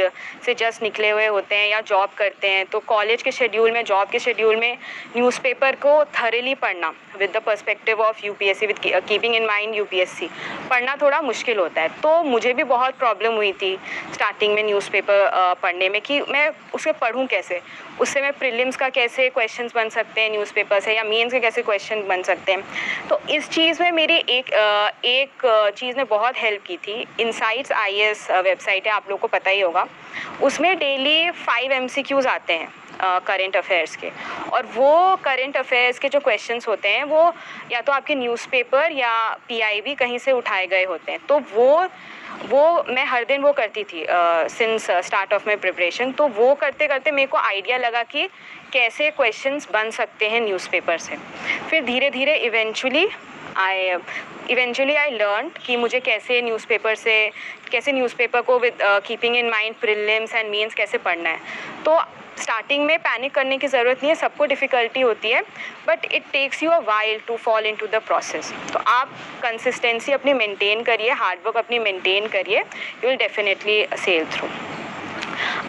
से 0.46 0.54
जस्ट 0.54 0.82
निकले 0.82 1.10
हुए 1.10 1.26
होते 1.26 1.54
हैं 1.54 1.68
या 1.68 1.80
जॉब 1.82 2.10
करते 2.18 2.48
हैं 2.48 2.64
तो 2.66 2.80
कॉलेज 2.86 3.22
के 3.22 3.32
शेड्यूल 3.32 3.70
में 3.70 3.84
जॉब 3.84 4.08
के 4.10 4.18
शेड्यूल 4.18 4.56
में 4.56 4.76
न्यूज़पेपर 5.16 5.76
को 5.76 6.04
थरेली 6.14 6.54
पढ़ना 6.56 6.92
with 7.18 7.30
the 7.36 7.40
perspective 7.46 8.00
of 8.00 8.24
U 8.26 8.32
P 8.32 8.48
S 8.48 8.58
C 8.58 8.66
with 8.66 8.78
keeping 8.84 9.34
in 9.34 9.46
mind 9.46 9.74
U 9.74 9.84
P 9.84 10.00
S 10.00 10.10
C 10.10 10.28
पढ़ना 10.70 10.96
थोड़ा 11.02 11.20
मुश्किल 11.22 11.58
होता 11.58 11.82
है। 11.82 11.88
तो 12.02 12.22
मुझे 12.24 12.52
भी 12.52 12.64
बहुत 12.64 12.98
प्रॉब्लम 12.98 13.34
हुई 13.34 13.52
थी 13.52 13.76
स्टार्टिंग 14.14 14.54
में 14.54 14.62
न्यूज़पेपर 14.62 15.54
पढ़ने 15.62 15.88
में 15.88 16.00
कि 16.00 16.20
मैं 16.22 16.48
उसे 16.74 16.92
पढ़ूँ 16.94 17.26
कैसे? 17.26 17.60
उससे 18.00 18.20
मैं 18.20 18.32
प्रिलिम्स 18.38 18.76
का 18.76 18.88
कैसे 18.90 19.28
क्वेश्चंस 19.30 19.74
बन 19.74 19.88
सकते 19.88 20.20
हैं 20.20 20.30
न्यूज़पेपर 20.30 20.80
से, 20.80 20.94
या 20.94 21.02
मेंस 21.04 21.32
के 21.32 21.40
कैसे 21.44 21.62
क्वेश्चन 21.62 22.06
बन 22.08 22.22
सकते 22.22 22.52
हैं। 22.52 23.08
तो 23.08 23.20
इस 23.30 23.48
चीज़ 23.50 23.82
में 23.82 23.90
मेरी 23.92 24.16
एक 24.30 24.52
एक 25.06 25.72
चीज़ 25.76 25.96
ने 25.96 26.04
बहुत 26.10 26.38
हेल्प 26.38 26.62
की 26.66 26.76
थी। 26.78 27.04
इनसाइट्स 27.20 27.72
आई 27.74 28.12
वेबसाइट 28.42 28.86
है, 28.86 28.92
आप 28.92 29.10
लोग 29.10 29.20
को 29.20 29.28
पता 29.28 29.50
ही 29.50 29.60
होगा। 29.60 29.86
उसमें 30.42 30.76
डेली 30.78 31.30
फाइव 31.42 31.72
एम 31.72 31.88
आते 32.28 32.52
हैं 32.52 32.72
करेंट 33.02 33.56
अफेयर्स 33.56 33.94
के। 33.96 34.10
और 34.52 34.66
वो 34.74 35.16
करेंट 35.24 35.56
अफेयर्स 35.56 35.98
के 35.98 36.08
जो 36.08 36.20
क्वेश्चंस 36.20 36.68
होते 36.68 36.88
हैं, 36.88 37.04
वो 37.04 37.32
या 37.72 37.80
तो 37.80 37.92
आपके 37.92 38.14
न्यूज़पेपर 38.14 38.92
या 38.92 39.14
पीआईबी 39.48 39.94
कहीं 39.94 40.18
से 40.18 40.32
उठाए 40.32 40.66
गए 40.66 40.84
होते 40.84 41.12
हैं। 41.12 41.20
तो 41.28 41.38
वो 41.54 41.86
वो 42.50 42.84
मैं 42.88 43.04
हर 43.06 43.24
दिन 43.24 43.42
वो 43.42 43.52
करती 43.52 43.82
थी 43.84 44.04
since 44.50 44.90
start 45.06 45.32
of 45.34 45.46
my 45.46 45.56
preparation 45.56 46.12
तो 46.12 46.26
वो 46.28 46.54
करते 46.54 46.86
करते 46.86 47.10
मेरे 47.10 47.26
को 47.26 47.38
आइडिया 47.38 47.76
लगा 47.78 48.02
कि 48.02 48.28
कैसे 48.74 49.10
क्वेश्चंस 49.10 49.68
बन 49.72 49.90
सकते 49.90 50.28
हैं 50.28 50.40
न्यूज़पेपर 50.40 50.98
से। 50.98 51.16
फिर 51.70 51.84
धीरे 51.84 52.10
धीरे 52.10 52.34
eventually 52.46 53.06
I 53.58 53.90
eventually 54.50 54.94
I 54.96 55.10
learn 55.10 55.50
कि 55.66 55.76
मुझे 55.76 56.00
कैसे 56.00 56.40
न्यूज़पेपर 56.42 56.94
से, 56.94 57.30
कैसे 57.70 57.92
न्यूज़पेपर 57.92 58.40
को 58.40 58.58
with 58.58 58.78
keeping 59.06 59.36
in 59.36 59.48
mind 59.50 59.74
prelims 59.80 60.34
and 60.34 60.50
mains 60.50 60.74
कैसे 60.74 60.98
पढ़ना 60.98 61.30
है। 61.30 61.38
तो 61.84 61.98
स्टार्टिंग 62.42 62.84
में 62.86 62.98
पैनिक 62.98 63.34
करने 63.34 63.56
की 63.58 63.66
ज़रूरत 63.68 63.98
नहीं 63.98 64.08
है, 64.08 64.14
सबको 64.16 64.44
डिफ़िकल्टी 64.46 65.00
होती 65.00 65.30
है 65.30 65.42
but 65.88 66.04
it 66.04 66.22
takes 66.32 66.62
you 66.62 66.70
a 66.70 66.78
while 66.86 67.20
to 67.26 67.36
fall 67.38 67.66
into 67.76 67.86
the 67.86 68.02
process 68.06 68.52
तो 68.72 68.78
आप 68.90 69.12
कंसिस्टेंसी 69.42 70.12
अपनी 70.12 70.32
मेंटेन 70.34 70.82
करिए 70.82 71.10
हार्डवर्क 71.22 71.56
अपनी 71.56 71.78
मेंटेन 71.80 72.26
करिए 72.28 72.58
you 72.58 73.08
will 73.08 73.16
definitely 73.18 73.84
sail 73.96 74.26
through 74.32 74.48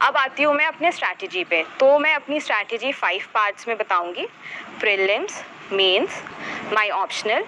अब 0.01 0.17
आती 0.17 0.43
हूँ 0.43 0.53
मैं 0.55 0.65
अपने 0.65 0.91
स्ट्रैटेजी 0.91 1.43
पे। 1.43 1.63
तो 1.79 1.97
मैं 1.99 2.13
अपनी 2.15 2.39
स्ट्रैटेजी 2.39 2.91
फाइव 2.91 3.23
पार्ट्स 3.33 3.67
में 3.67 3.77
बताऊँगी। 3.77 4.25
Prelims 4.79 5.43
mains 5.71 6.21
my 6.73 6.89
optional 6.89 7.45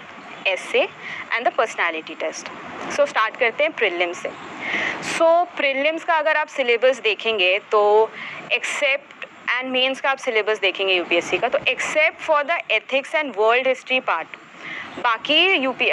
essay 0.48 0.82
and 0.82 1.48
the 1.48 1.51
personality 1.58 2.16
test 2.16 2.50
so 2.96 3.06
start 3.06 3.38
करते 3.39 3.63
हैं 3.63 3.74
प्रिलिम्स 3.74 4.18
से। 4.18 4.30
सो 4.30 5.24
so, 5.24 5.56
प्रिलिम्स 5.58 6.04
का 6.04 6.16
अगर 6.16 6.38
आप 6.38 6.48
सिलेबस 6.48 7.00
देखेंगे 7.04 7.58
तो 7.72 8.10
एक्सेप्ट 8.54 9.25
एंड 9.50 9.72
मेंस 9.72 10.01
का 10.01 10.10
आप 10.12 10.18
सिलेबस 10.18 10.60
देखेंगे 10.60 10.96
यूपीएससी 10.96 11.38
का 11.38 11.50
तो 11.50 11.60
except 11.68 12.20
for 12.22 12.44
the 12.44 12.58
ethics 12.72 13.16
and 13.16 13.34
world 13.38 13.68
history 13.68 14.00
part 14.00 14.38
बाकी 14.98 15.42
यूपी 15.54 15.89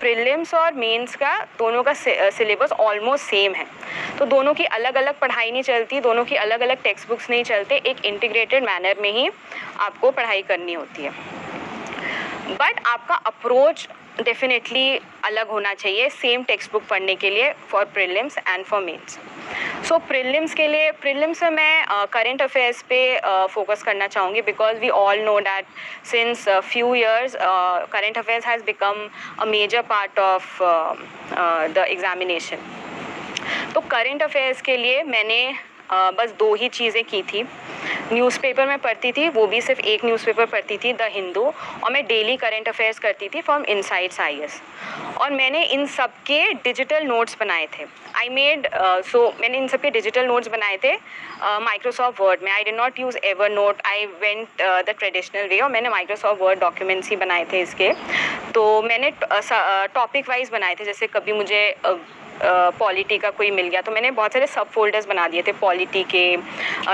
प्रिलिम्स 0.00 0.54
और 0.54 0.74
मेंस 0.74 1.14
का 1.16 1.36
दोनों 1.58 1.82
का 1.82 1.92
सिलेबस 1.92 2.72
ऑलमोस्ट 2.72 3.24
सेम 3.24 3.54
है। 3.54 3.66
तो 4.18 4.24
दोनों 4.26 4.54
की 4.54 4.64
अलग 4.66 4.96
अलग 4.96 5.18
पढ़ाई 5.20 5.50
नहीं 5.50 5.62
चलती, 5.62 6.00
दोनों 6.00 6.24
की 6.24 6.36
अलग 6.36 6.60
अलग 6.60 6.82
टेक्स्ट 6.82 7.08
बुक्स 7.08 7.30
नहीं 7.30 7.44
चलते, 7.44 7.76
एक 7.76 8.04
इंटीग्रेटेड 8.04 8.64
मैनर 8.64 9.00
में 9.02 9.12
ही 9.12 9.28
आपको 9.80 10.10
पढ़ाई 10.10 10.42
करनी 10.42 10.72
होती 10.74 11.02
है। 11.02 11.10
बट 12.50 12.80
आपका 12.86 13.14
अप्रोच 13.26 13.88
डेफिनेटली 14.22 15.00
अलग 15.24 15.48
होना 15.48 15.74
चाहिए 15.74 16.08
सेम 16.10 16.42
टेक्स्ट 16.44 16.72
बुक 16.72 16.82
पढ़ने 16.90 17.14
के 17.14 17.30
लिए 17.30 17.52
for 17.70 17.84
prelims 17.94 18.38
and 18.38 18.64
for 18.64 18.80
mains 18.82 19.18
so 19.86 19.96
prelims 19.98 20.54
के 20.54 20.66
लिए 20.68 20.90
प्रिलिम्स 20.92 21.42
में 21.42 21.50
मैं 21.50 22.06
करेंट 22.12 22.38
uh, 22.38 22.44
अफेयर्स 22.44 22.82
पे 22.82 22.98
फोकस 23.48 23.78
uh, 23.78 23.84
करना 23.84 24.06
चाहूँगी 24.06 24.40
because 24.42 24.78
we 24.78 24.88
all 24.90 25.20
know 25.20 25.38
that 25.40 25.66
since 26.06 26.48
few 26.48 26.94
years 26.94 27.36
current 27.92 28.18
affairs 28.18 28.46
has 28.46 28.62
become 28.64 29.08
a 29.38 29.44
major 29.46 29.82
part 29.90 30.18
of 30.18 30.58
the 31.74 31.84
examination 31.88 32.64
तो 33.74 33.80
current 33.90 34.22
affairs 34.22 34.60
के 34.62 34.76
लिए 34.76 35.02
मैंने 35.04 35.40
uh, 35.90 36.12
बस 36.18 36.34
दो 36.38 36.54
ही 36.54 36.68
चीज़ें 36.70 37.02
की 37.04 37.22
थी। 37.22 37.42
न्यूज़पेपर 38.12 38.66
में 38.66 38.78
पढ़ती 38.78 39.12
थी 39.12 39.28
वो 39.28 39.46
भी 39.46 39.60
सिर्फ़ 39.60 39.80
एक 39.80 40.04
न्यूज़पेपर 40.04 40.46
पढ़ती 40.46 40.76
थी 40.78 40.92
द 40.92 41.08
हिंदू 41.12 41.42
और 41.44 41.92
मैं 41.92 42.04
डेली 42.06 42.36
करेंट 42.36 42.68
अफेयर्स 42.68 42.98
करती 42.98 43.28
थी 43.28 43.40
फ्रॉम 43.40 43.64
इनसाइड्स 43.74 44.20
आई 44.20 44.40
और 45.18 45.30
मैंने 45.32 45.62
इन 45.64 45.86
सब 45.86 46.10
के 46.26 46.52
डिजिटल 46.64 47.04
नोट्स 47.06 47.36
बनाए 47.40 47.66
थे। 47.78 47.84
आई 48.16 48.28
मेड 48.28 48.68
सो 49.06 49.26
मैंने 49.40 49.58
इन 49.58 49.68
सब 49.68 49.80
के 49.80 49.90
डिजिटल 49.90 50.26
नोट्स 50.26 50.48
बनाए 50.48 50.76
थे 50.84 50.94
माइक्रोसॉफ्ट 51.62 52.20
वर्ड 52.20 52.42
में। 52.44 52.50
I 52.52 52.64
did 52.64 52.76
not 52.76 52.98
use 53.00 53.18
Evernote 53.50 53.82
I 53.86 54.06
went 54.20 54.62
the 54.62 54.94
traditional 54.98 55.48
way 55.48 55.58
और 55.60 55.70
मैंने 55.70 55.88
माइक्रोसॉफ्ट 55.88 56.42
वर्ड 56.42 56.60
डॉक्यूमेंट्स 56.60 57.10
ही 57.10 57.16
बनाए 57.16 57.44
थे 57.52 57.60
इसके। 57.60 57.92
तो 58.54 58.82
मैंने 58.82 59.10
टॉपिक 59.20 60.28
वाइज 60.28 60.50
बनाए 60.52 60.74
थे 60.74 60.84
जैसे 60.84 61.06
कभी 61.06 61.32
मुझे 61.32 61.74
uh, 61.86 61.96
पॉलिटी 62.42 63.18
का 63.18 63.30
कोई 63.30 63.50
मिल 63.50 63.68
गया 63.68 63.80
तो 63.80 63.92
मैंने 63.92 64.10
बहुत 64.12 64.32
सारे 64.32 64.46
सब 64.46 64.70
फोल्डर्स 64.70 65.06
बना 65.06 65.26
दिए 65.28 65.42
थे, 65.42 65.52
पॉलिटी 65.54 66.02
के 66.04 66.36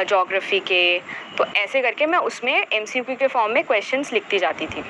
जोग्राफ़ी 0.04 0.60
के 0.62 0.98
तो 1.38 1.44
ऐसे 1.56 1.82
करके 1.82 2.06
मैं 2.06 2.18
उसमें 2.20 2.54
एम 2.54 2.84
के 3.10 3.26
फॉर्म 3.26 3.52
में 3.52 3.62
क्वेश्चन 3.64 4.04
लिखती 4.12 4.38
जाती 4.38 4.66
थी। 4.66 4.84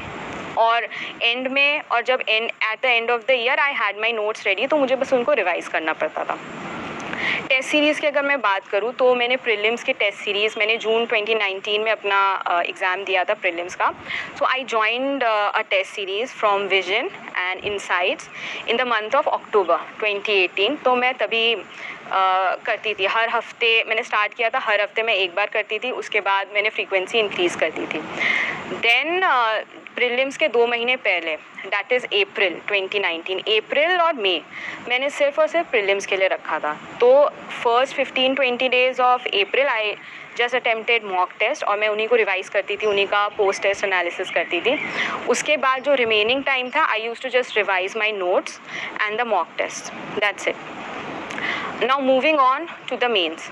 और 0.59 0.85
एंड 1.23 1.49
में, 1.49 1.81
और 1.83 2.03
जब 2.03 2.21
and 2.29 2.45
at 2.45 2.83
the 2.83 2.85
end 2.85 3.11
of 3.11 3.23
the 3.29 3.31
year 3.31 3.59
I 3.61 3.73
had 3.75 4.01
my 4.01 4.13
notes 4.13 4.47
ready 4.47 4.67
तो 4.67 4.77
मुझे 4.79 4.97
बस 4.97 5.13
उनको 5.13 5.33
रिवाइज़ 5.35 5.69
करना 5.71 5.93
पड़ता 5.93 6.25
था। 6.25 6.39
टेस्ट 7.49 7.69
सीरीज़ 7.69 8.01
की 8.01 8.07
अगर 8.07 8.23
मैं 8.23 8.41
बात 8.41 8.69
करूँ 8.69 8.93
तो 8.95 9.15
मैंने 9.15 9.37
प्रीलिम्स 9.37 9.83
के 9.85 9.93
टेस्ट 9.93 10.19
सीरीज़ 10.19 10.55
मैंने 10.59 10.77
जून 10.77 11.07
2019 11.07 11.79
में 11.79 11.91
अपना 11.93 12.21
एग्ज़ाम 12.61 13.05
दिया 13.05 13.25
था 13.25 13.35
प्रीलिम्स 13.35 13.75
का। 13.75 13.91
So 14.39 14.45
I 14.45 14.65
joined 14.65 15.25
a 15.25 15.61
test 15.71 15.95
series 15.95 16.33
from 16.33 16.63
Vision 16.69 17.11
and 17.37 17.65
Insights 17.65 18.29
in 18.69 18.77
the 18.77 18.87
month 18.89 19.15
of 19.17 19.29
October 19.29 19.79
2018 20.05 20.83
तो 20.85 20.97
मैं 20.97 21.13
तभी 21.15 21.55
uh, 21.55 22.65
करती 22.67 22.95
थी। 22.95 23.07
हर 23.07 23.29
हफ़्ते 23.31 23.73
मैंने 23.89 24.03
स्टार्ट 24.03 24.35
किया 24.35 24.51
था 24.51 24.59
हर 24.65 24.81
हफ़्ते 24.81 25.03
मैं 25.03 25.15
एक 25.15 25.35
बार 25.35 25.51
करती 25.53 25.79
थी 25.79 25.91
उसके 26.03 26.21
बाद 26.21 26.55
मैंने 26.55 26.71
फ्रीक्वेंसी 26.71 27.19
इंक्रीज़ 27.19 27.57
कर 27.59 27.71
दी 27.71 27.87
थी। 27.87 28.01
देन 28.79 29.21
प्रिलिम्स 29.95 30.37
के 30.37 30.49
दो 30.49 30.67
महीने 30.67 30.97
पहले 30.99 31.37
डैट 31.67 31.93
इज़ 31.93 32.05
अप्रैल 32.07 32.55
2019 32.71 33.41
अप्रैल 33.57 34.01
और 34.01 34.15
मई 34.15 34.43
मैंने 34.89 35.11
सिर्फ़ 35.11 35.41
और 35.41 35.47
सिर्फ़ 35.47 35.71
प्रिलिम्स 35.71 36.07
के 36.07 36.17
लिए 36.17 36.29
रखा 36.29 36.59
था। 36.59 36.73
तो 37.01 37.11
first 37.63 37.97
15 37.97 38.35
20 38.37 38.69
days 38.69 39.01
of 39.03 39.27
April 39.27 39.67
I 39.69 39.95
just 40.39 40.55
attempted 40.55 41.05
mock 41.05 41.33
test 41.39 41.65
और 41.65 41.79
मैं 41.79 41.89
उन्हीं 41.89 42.09
को 42.09 42.17
रिवाइज 42.17 42.49
करती 42.49 42.77
थी, 42.77 42.87
उन्हीं 42.87 43.07
का 43.07 43.27
पोस्ट 43.37 43.63
टेस्ट 43.63 43.85
एनालिसिस 43.85 44.31
करती 44.31 44.61
थी। 44.61 44.79
उसके 45.29 45.57
बाद 45.57 45.83
जो 45.83 45.95
रिमेनिंग 45.95 46.45
टाइम 46.45 46.71
था 46.71 46.85
I 46.85 47.03
use 47.03 47.23
to 47.23 47.29
just 47.29 47.57
revise 47.57 47.97
my 47.97 48.13
notes 48.13 48.61
and 49.01 49.19
the 49.19 49.27
mock 49.27 49.55
test 49.59 49.93
that's 50.21 50.49
it 50.49 50.94
now 51.83 52.01
moving 52.01 52.39
on 52.41 52.67
to 52.89 52.97
the 52.97 53.05
mains 53.11 53.49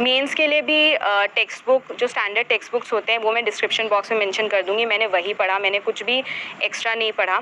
mains 0.00 0.34
के 0.34 0.46
लिए 0.46 0.62
भी 0.62 0.96
टेक्स्ट 1.34 1.66
बुक 1.66 1.92
जो 1.92 2.06
स्टैंडर्ड 2.06 2.46
टेक्स्ट 2.48 2.72
बुक्स 2.72 2.92
होते 2.92 3.12
हैं, 3.12 3.18
वो 3.18 3.32
मैं 3.32 3.44
डिस्क्रिप्शन 3.44 3.88
बॉक्स 3.88 4.12
में 4.12 4.18
मैंशन 4.18 4.48
कर 4.48 4.62
दूँगी। 4.62 4.84
मैंने 4.86 5.06
वही 5.06 5.34
पढ़ा, 5.34 5.58
मैंने 5.58 5.78
कुछ 5.80 6.02
भी 6.02 6.22
एक्स्ट्रा 6.64 6.94
नहीं 6.94 7.12
पढ़ा। 7.12 7.40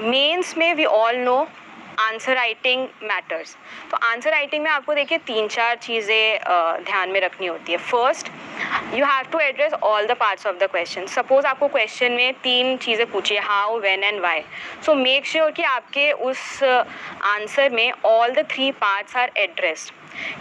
मेन्स 0.00 0.56
में 0.58 0.72
we 0.74 0.84
all 0.84 1.16
know 1.16 1.46
answer 2.00 2.34
writing 2.34 2.86
matters. 3.02 3.56
तो 3.90 3.96
आंसर 4.06 4.30
राइटिंग 4.30 4.62
में 4.64 4.70
आपको 4.70 4.94
देखिए 4.94 5.18
तीन 5.26 5.48
चार 5.48 5.76
चीज़ें 5.76 6.38
ध्यान 6.84 7.10
में 7.10 7.20
रखनी 7.20 7.46
होती 7.46 7.72
है। 7.72 7.78
First 7.80 8.28
you 8.94 9.04
have 9.04 9.26
to 9.32 9.38
address 9.40 9.72
all 9.74 10.06
the 10.06 10.16
parts 10.20 10.46
of 10.46 10.56
the 10.56 10.68
question 10.70 11.06
suppose 11.08 11.46
आपको 11.46 11.68
क्वेश्चन 11.68 12.12
में 12.12 12.32
तीन 12.42 12.76
चीज़ें 12.76 13.06
पूछिए 13.10 13.38
how 13.40 13.78
when 13.80 14.04
and 14.04 14.20
why 14.20 14.42
so 14.86 14.94
make 14.94 15.26
sure 15.26 15.50
कि 15.50 15.62
आपके 15.64 16.10
उस 16.12 16.62
आंसर 16.62 17.70
में 17.70 17.90
all 18.04 18.32
the 18.32 18.46
three 18.50 18.70
parts 18.80 19.16
are 19.16 19.32
addressed 19.38 19.92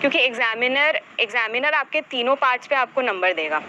क्योंकि 0.02 0.20
एग्जामिनर 0.20 1.00
एग्जामिनर 1.20 1.74
आपके 1.74 2.02
तीनों 2.12 2.36
पार्ट्स 2.36 2.68
पे 2.68 2.76
आपको 2.76 3.02
नंबर 3.02 3.34
देगा। 3.34 3.62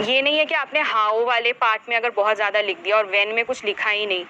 ये 0.00 0.20
नहीं 0.22 0.38
है 0.38 0.44
कि 0.44 0.54
आपने 0.54 0.80
हाओ 0.80 1.24
वाले 1.26 1.52
पार्ट 1.52 1.88
में 1.88 1.96
अगर 1.96 2.10
बहुत 2.16 2.36
ज़्यादा 2.36 2.60
लिख 2.60 2.78
दिया 2.82 2.96
और 2.96 3.06
वेन 3.06 3.34
में 3.34 3.44
कुछ 3.44 3.64
लिखा 3.64 3.90
ही 3.90 4.06
नहीं 4.06 4.24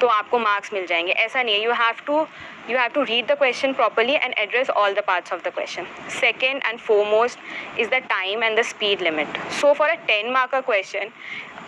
तो 0.00 0.06
आपको 0.06 0.38
मार्क्स 0.38 0.72
मिल 0.72 0.86
जाएँगे। 0.86 1.12
ऐसा 1.12 1.42
नहीं 1.42 1.54
है। 1.54 1.64
You 1.64 1.72
have 1.74 2.04
to 2.06 2.26
you 2.70 2.78
have 2.78 2.90
to 2.94 3.02
read 3.02 3.26
the 3.26 3.36
question 3.38 3.72
properly 3.72 4.14
and 4.14 4.34
address 4.38 4.70
all 4.70 4.94
the 4.94 5.02
parts 5.06 5.32
of 5.32 5.42
the 5.44 5.52
question 5.54 5.86
second 6.20 6.62
and 6.66 6.78
foremost 6.78 7.38
is 7.80 7.88
the 7.88 8.02
time 8.08 8.44
and 8.44 8.58
the 8.58 8.62
speed 8.64 9.02
limit 9.02 9.38
so 9.60 9.72
for 9.72 9.88
a 9.88 9.94
ten 10.06 10.30
mark 10.32 10.50
का 10.50 10.60
question 10.60 11.10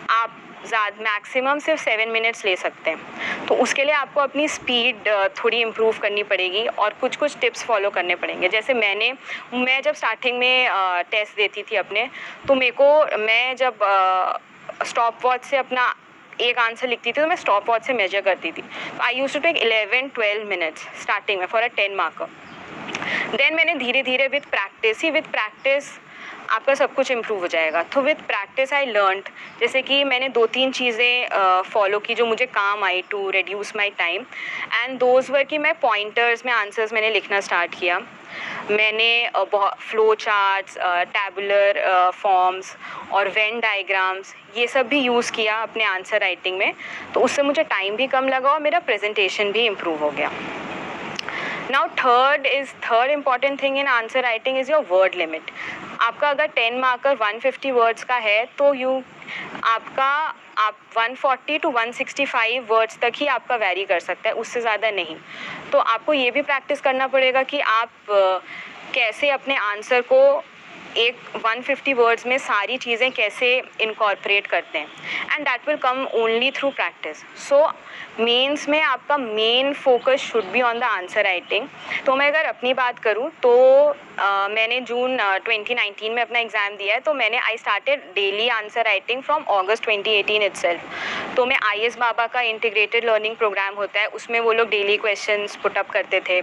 आप 0.09 0.37
ज़्यादा 0.65 1.03
maximum 1.03 1.59
सिर्फ़ 1.59 1.81
seven 1.81 2.09
minutes 2.11 2.45
ले 2.45 2.55
सकते 2.55 2.89
हैं। 2.89 3.45
तो 3.47 3.55
उसके 3.57 3.83
लिए 3.83 3.93
आपको 3.95 4.21
अपनी 4.21 4.47
स्पीड 4.49 5.07
थोड़ी 5.37 5.61
इम्प्रूव 5.61 5.97
करनी 6.01 6.23
पड़ेगी 6.25 6.65
और 6.67 6.93
कुछ 7.01 7.15
कुछ 7.15 7.37
टिप्स 7.41 7.63
फॉलो 7.65 7.89
करने 7.89 8.15
पड़ेंगे। 8.15 8.49
जैसे 8.49 8.73
मैंने, 8.73 9.11
मैं 9.53 9.81
जब 9.81 9.95
स्टार्टिंग 9.95 10.37
में 10.39 10.69
टेस्ट 11.11 11.35
देती 11.37 11.63
थी 11.63 11.75
अपने 11.77 12.09
तो 12.47 12.55
मेरे 12.55 12.71
को, 12.71 13.17
मैं 13.17 13.55
जब 13.55 13.79
स्टॉप 14.85 15.25
वॉच 15.25 15.43
से 15.45 15.57
अपना 15.57 15.93
एक 16.41 16.57
आंसर 16.59 16.87
लिखती 16.87 17.09
थी 17.09 17.21
तो 17.21 17.27
मैं 17.27 17.35
स्टॉप 17.35 17.69
वॉच 17.69 17.83
से 17.85 17.93
मेजर 17.93 18.21
करती 18.21 18.51
थी। 18.51 18.63
I 19.01 19.15
use 19.15 19.33
to 19.33 19.39
take 19.39 19.57
eleven 19.57 20.07
twelve 20.15 20.47
minutes 20.49 20.87
starting 21.01 21.39
में 21.39 21.45
for 21.47 21.63
a 21.63 21.67
ten 21.75 21.95
marker 21.95 22.39
then 23.35 23.55
मैंने 23.55 23.73
धीरे 23.75 24.01
धीरे 24.03 24.27
विथ 24.27 24.49
प्रैक्टिस 24.51 25.01
ही 25.03 25.11
विथ 25.11 25.29
प्रैक्टिस 25.31 25.89
आपका 26.51 26.73
सब 26.75 26.93
कुछ 26.93 27.11
इम्प्रूव 27.11 27.39
हो 27.39 27.47
जाएगा। 27.47 27.81
तो 27.83 28.01
विथ 28.01 28.15
प्रैक्टिस 28.27 28.73
आई 28.73 28.85
लर्न 28.85 29.21
जैसे 29.59 29.81
कि 29.81 30.03
मैंने 30.03 30.29
दो 30.29 30.45
तीन 30.47 30.71
चीज़ें 30.71 31.61
फॉलो 31.63 31.99
की 31.99 32.15
जो 32.15 32.25
मुझे 32.25 32.45
काम 32.47 32.83
आई 32.83 33.01
to 33.11 33.29
reduce 33.31 33.75
my 33.75 33.89
time 33.97 34.25
and 34.73 34.97
those 34.99 35.29
were 35.31 35.43
कि 35.43 35.57
मैं 35.57 35.73
पॉइंटर्स 35.81 36.45
में 36.45 36.51
आंसर्स 36.53 36.93
मैंने 36.93 37.09
लिखना 37.09 37.39
स्टार्ट 37.41 37.75
किया। 37.79 37.99
मैंने 38.71 39.29
फ्लो 39.79 40.13
चार्ट्स 40.15 40.77
टैबुलर 40.77 42.11
फॉर्म्स 42.15 42.75
और 43.13 43.29
वेन 43.29 43.59
डायग्राम्स 43.59 44.33
ये 44.57 44.67
सब 44.67 44.87
भी 44.87 44.99
यूज़ 44.99 45.31
किया 45.31 45.55
अपने 45.61 45.83
आंसर 45.83 46.19
राइटिंग 46.21 46.57
में। 46.57 46.73
तो 47.13 47.21
उससे 47.21 47.41
मुझे 47.43 47.63
टाइम 47.65 47.95
भी 47.95 48.07
कम 48.07 48.27
लगा 48.27 48.51
और 48.51 48.59
मेरा 48.61 48.79
प्रेजेंटेशन 48.81 49.51
भी 49.51 49.65
इम्प्रूव 49.65 50.03
हो 50.03 50.09
गया। 50.11 50.31
Now 51.71 51.87
third 51.97 52.45
is 52.45 52.69
third 52.85 53.11
important 53.11 53.61
thing 53.63 53.77
in 53.77 53.87
answer 53.87 54.23
writing 54.23 54.57
is 54.59 54.71
your 54.71 54.85
word 54.89 55.15
limit 55.15 55.51
आपका 56.01 56.29
अगर 56.29 56.47
ten 56.49 56.79
marker 56.79 57.15
one 57.15 57.39
fifty 57.39 57.71
words 57.71 58.03
का 58.03 58.15
है 58.17 58.45
तो 58.57 58.73
यू 58.73 59.01
आपका, 59.65 60.11
आप 60.57 60.77
140 60.97 61.59
टू 61.61 61.71
165 61.71 62.59
वर्ड्स 62.69 62.97
तक 63.01 63.11
ही 63.15 63.27
आपका 63.27 63.55
वेरी 63.55 63.85
कर 63.85 63.99
सकता 63.99 64.29
है, 64.29 64.35
उससे 64.35 64.61
ज़्यादा 64.61 64.89
नहीं। 64.91 65.15
तो 65.71 65.77
आपको 65.77 66.13
ये 66.13 66.31
भी 66.31 66.41
प्रैक्टिस 66.41 66.81
करना 66.81 67.07
पड़ेगा 67.07 67.43
कि 67.43 67.59
आप 67.59 67.89
कैसे 68.93 69.29
अपने 69.29 69.55
आंसर 69.57 70.01
को 70.03 70.21
एक 70.97 71.17
150 71.37 71.93
वर्ड्स 71.93 72.25
में 72.27 72.37
सारी 72.37 72.77
चीज़ें 72.77 73.11
कैसे 73.11 73.55
इनकॉर्पोरेट 73.81 74.47
करते 74.47 74.79
हैं। 74.79 74.87
And 75.33 75.45
that 75.47 75.67
will 75.67 75.77
come 75.77 76.05
only 76.13 76.51
through 76.51 76.69
practice 76.69 77.23
so 77.47 77.65
mains 78.19 78.67
में 78.69 78.81
आपका 78.81 79.17
main 79.17 79.73
focus 79.73 80.19
should 80.21 80.45
be 80.51 80.61
on 80.61 80.79
the 80.79 80.83
answer 80.83 81.23
writing 81.23 81.67
तो 82.05 82.15
मैं 82.15 82.27
अगर 82.27 82.45
अपनी 82.45 82.73
बात 82.73 82.99
करूँ 82.99 83.29
तो 83.43 83.53
uh, 83.87 84.49
मैंने 84.51 84.79
जून 84.81 85.17
uh, 85.17 85.39
2019 85.47 86.09
में 86.09 86.21
अपना 86.21 86.39
एग्ज़ाम 86.39 86.75
दिया 86.75 86.93
है 86.93 86.99
तो 86.99 87.13
मैंने 87.13 87.37
I 87.37 87.57
started 87.57 88.01
daily 88.15 88.47
answer 88.49 88.85
writing 88.85 89.21
from 89.21 89.43
August 89.57 89.85
2018 89.85 90.41
itself 90.41 91.35
तो 91.37 91.45
मैं 91.45 91.57
आई 91.63 91.79
एस 91.79 91.97
बाबा 91.97 92.27
का 92.27 92.41
इंटीग्रेटेड 92.41 93.05
लर्निंग 93.05 93.35
प्रोग्राम 93.35 93.75
होता 93.75 93.99
है 93.99 94.07
उसमें 94.07 94.39
वो 94.39 94.53
लोग 94.53 94.69
डेली 94.69 94.97
क्वेश्चन 94.97 95.47
पुटअप 95.63 95.89
करते 95.89 96.19
थे। 96.29 96.41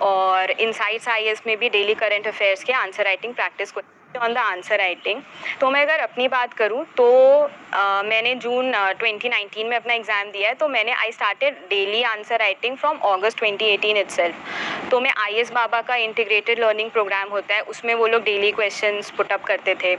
और 0.00 0.50
इनसाइट्स 0.50 1.08
आई 1.08 1.34
में 1.46 1.56
भी 1.58 1.68
डेली 1.68 1.94
करंट 1.94 2.26
अफेयर्स 2.26 2.64
के 2.64 2.72
answer 2.72 3.04
writing 3.04 3.34
practice 3.34 3.72
on 4.16 4.32
the 4.34 4.38
answer 4.38 4.78
writing 4.78 5.20
तो 5.60 5.70
मैं 5.70 5.80
अगर 5.82 6.00
अपनी 6.00 6.26
बात 6.28 6.52
करूँ 6.54 6.84
तो 6.96 7.08
uh, 7.42 8.04
मैंने 8.04 8.34
जून 8.34 8.72
ट्वेंटी 8.98 9.28
नाइनटीन 9.28 9.66
में 9.66 9.76
अपना 9.76 9.94
एग्ज़ाम 9.94 10.30
दिया 10.30 10.48
है 10.48 10.54
तो 10.54 10.68
मैंने 10.68 10.92
I 10.92 11.12
started 11.12 11.56
daily 11.70 12.02
answer 12.02 12.38
writing 12.38 12.76
from 12.76 12.98
August 13.08 13.38
2018 13.38 13.96
itself 13.96 14.90
तो 14.90 15.00
मैं 15.00 15.12
आई 15.24 15.34
एस 15.40 15.50
बाबा 15.52 15.80
का 15.82 15.96
इंटीग्रेटेड 15.96 16.60
लर्निंग 16.60 16.90
प्रोग्राम 16.90 17.28
होता 17.30 17.54
है 17.54 17.60
उसमें 17.72 17.94
वो 17.94 18.06
लोग 18.06 18.22
डेली 18.24 18.50
क्वेश्चन 18.52 19.00
पुटअप 19.16 19.44
करते 19.44 19.74
थे। 19.82 19.94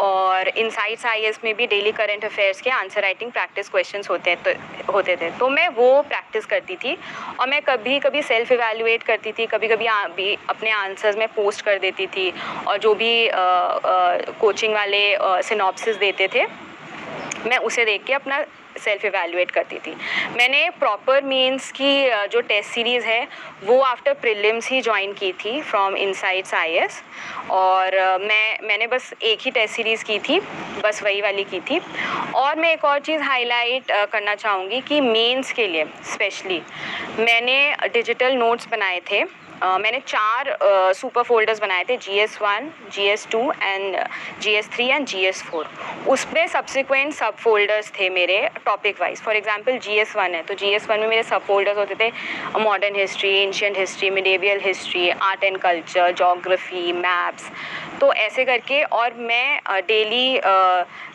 और 0.00 0.48
इनसाइट्स 0.48 1.06
आई 1.06 1.22
एस 1.24 1.40
में 1.44 1.54
भी 1.56 1.66
डेली 1.66 1.92
करंट 1.92 2.24
अफेयर्स 2.24 2.60
के 2.60 2.70
आंसर 2.70 3.02
राइटिंग 3.02 3.32
प्रैक्टिस 3.32 3.68
क्वेश्चन 3.68 4.02
होते 4.10 4.34
तो 4.44 4.92
होते 4.92 5.16
थे। 5.16 5.30
तो 5.38 5.48
मैं 5.48 5.68
वो 5.78 5.90
प्रैक्टिस 6.08 6.46
करती 6.46 6.76
थी 6.76 6.96
और 7.40 7.48
मैं 7.48 7.62
कभी 7.62 7.98
कभी 8.00 8.22
सेल्फ 8.22 8.52
इवेलुएट 8.52 9.02
करती 9.02 9.32
थी 9.38 9.46
कभी 9.46 9.68
कभी 9.68 9.86
अपने 9.86 10.70
आंसर्स 10.70 11.16
में 11.16 11.26
पोस्ट 11.36 11.64
कर 11.64 11.78
देती 11.78 12.06
थी 12.06 12.32
और 12.66 12.78
जो 12.78 12.94
भी 12.94 13.12
कोचिंग 14.40 14.74
वाले 14.74 15.16
सिनॉप्सिस 15.42 15.96
देते 15.96 16.28
थे। 16.34 16.46
मैं 17.46 17.58
उसे 17.58 17.84
देख 17.84 18.04
के 18.04 18.12
अपना 18.12 18.44
सेल्फ 18.78 19.04
इवेलुएट 19.04 19.50
करती 19.50 19.78
थी। 19.78 19.94
मैंने 20.36 20.68
प्रॉपर 20.70 21.22
मीन्स 21.24 21.70
की 21.72 22.08
जो 22.32 22.40
टेस्ट 22.40 22.70
सीरीज़ 22.70 23.04
है, 23.04 23.26
वो 23.64 23.80
आफ्टर 23.82 24.12
प्रिलिम्स 24.14 24.68
ही 24.70 24.80
ज्वाइन 24.82 25.12
की 25.12 25.32
थी 25.34 25.60
फ्रॉम 25.62 25.96
इनसाइट्स 25.96 26.54
आई 26.54 26.78
और 27.50 27.96
मैं, 28.20 28.58
मैंने 28.62 28.86
बस 28.86 29.12
एक 29.22 29.38
ही 29.42 29.50
टेस्ट 29.50 29.74
सीरीज़ 29.74 30.04
की 30.04 30.18
थी, 30.18 30.38
बस 30.84 31.02
वही 31.02 31.20
वाली 31.20 31.44
की 31.44 31.60
थी। 31.60 31.80
और 32.34 32.56
मैं 32.56 32.72
एक 32.72 32.84
और 32.84 32.98
चीज़ 33.00 33.22
हाईलाइट 33.22 33.90
करना 34.12 34.34
चाहूँगी 34.34 34.80
कि 34.80 35.00
मेंस 35.00 35.52
के 35.52 35.66
लिए 35.66 35.84
स्पेशली 36.12 36.60
मैंने 37.18 37.76
डिजिटल 37.92 38.32
नोट्स 38.34 38.68
बनाए 38.68 39.00
थे। 39.10 39.24
मैंने 39.62 40.00
चार 40.06 40.56
सुपर 40.94 41.22
फोल्डर्स 41.22 41.60
बनाए 41.60 41.84
थे 41.84 41.96
G 41.96 42.18
S 42.20 42.38
one 42.42 42.70
G 42.92 43.06
S 43.08 43.26
two 43.32 43.40
and 43.52 43.96
G 44.40 44.52
S 44.52 44.68
three 44.74 44.86
and 44.86 45.06
G 45.06 45.24
S 45.26 45.42
four 45.42 45.68
उसमें 46.08 46.46
सब्सिक्वेंट 46.46 47.12
सब 47.14 47.36
फोल्डर्स 47.36 47.90
थे 47.90 48.10
मेरे 48.10 48.38
topic 48.66 49.00
wise 49.00 49.22
for 49.22 49.36
example 49.36 49.78
G 49.78 49.98
S 49.98 50.16
one 50.16 50.34
है 50.34 50.42
तो 50.42 50.54
जी 50.54 50.70
एस 50.74 50.88
वन 50.90 51.00
में 51.00 51.08
मेरे 51.08 51.22
सब 51.22 51.46
फोल्डर्स 51.46 51.78
होते 51.78 51.94
थे 52.00 52.10
modern 52.58 52.96
history 52.96 53.36
ancient 53.38 53.78
history 53.78 54.10
medieval 54.10 54.60
history 54.60 55.08
art 55.10 55.44
and 55.44 55.58
culture 55.58 56.12
geography 56.12 56.92
maps 56.92 57.50
तो 58.00 58.12
ऐसे 58.12 58.44
करके, 58.44 58.82
और 58.82 59.14
मैं 59.14 59.60
डेली 59.86 60.40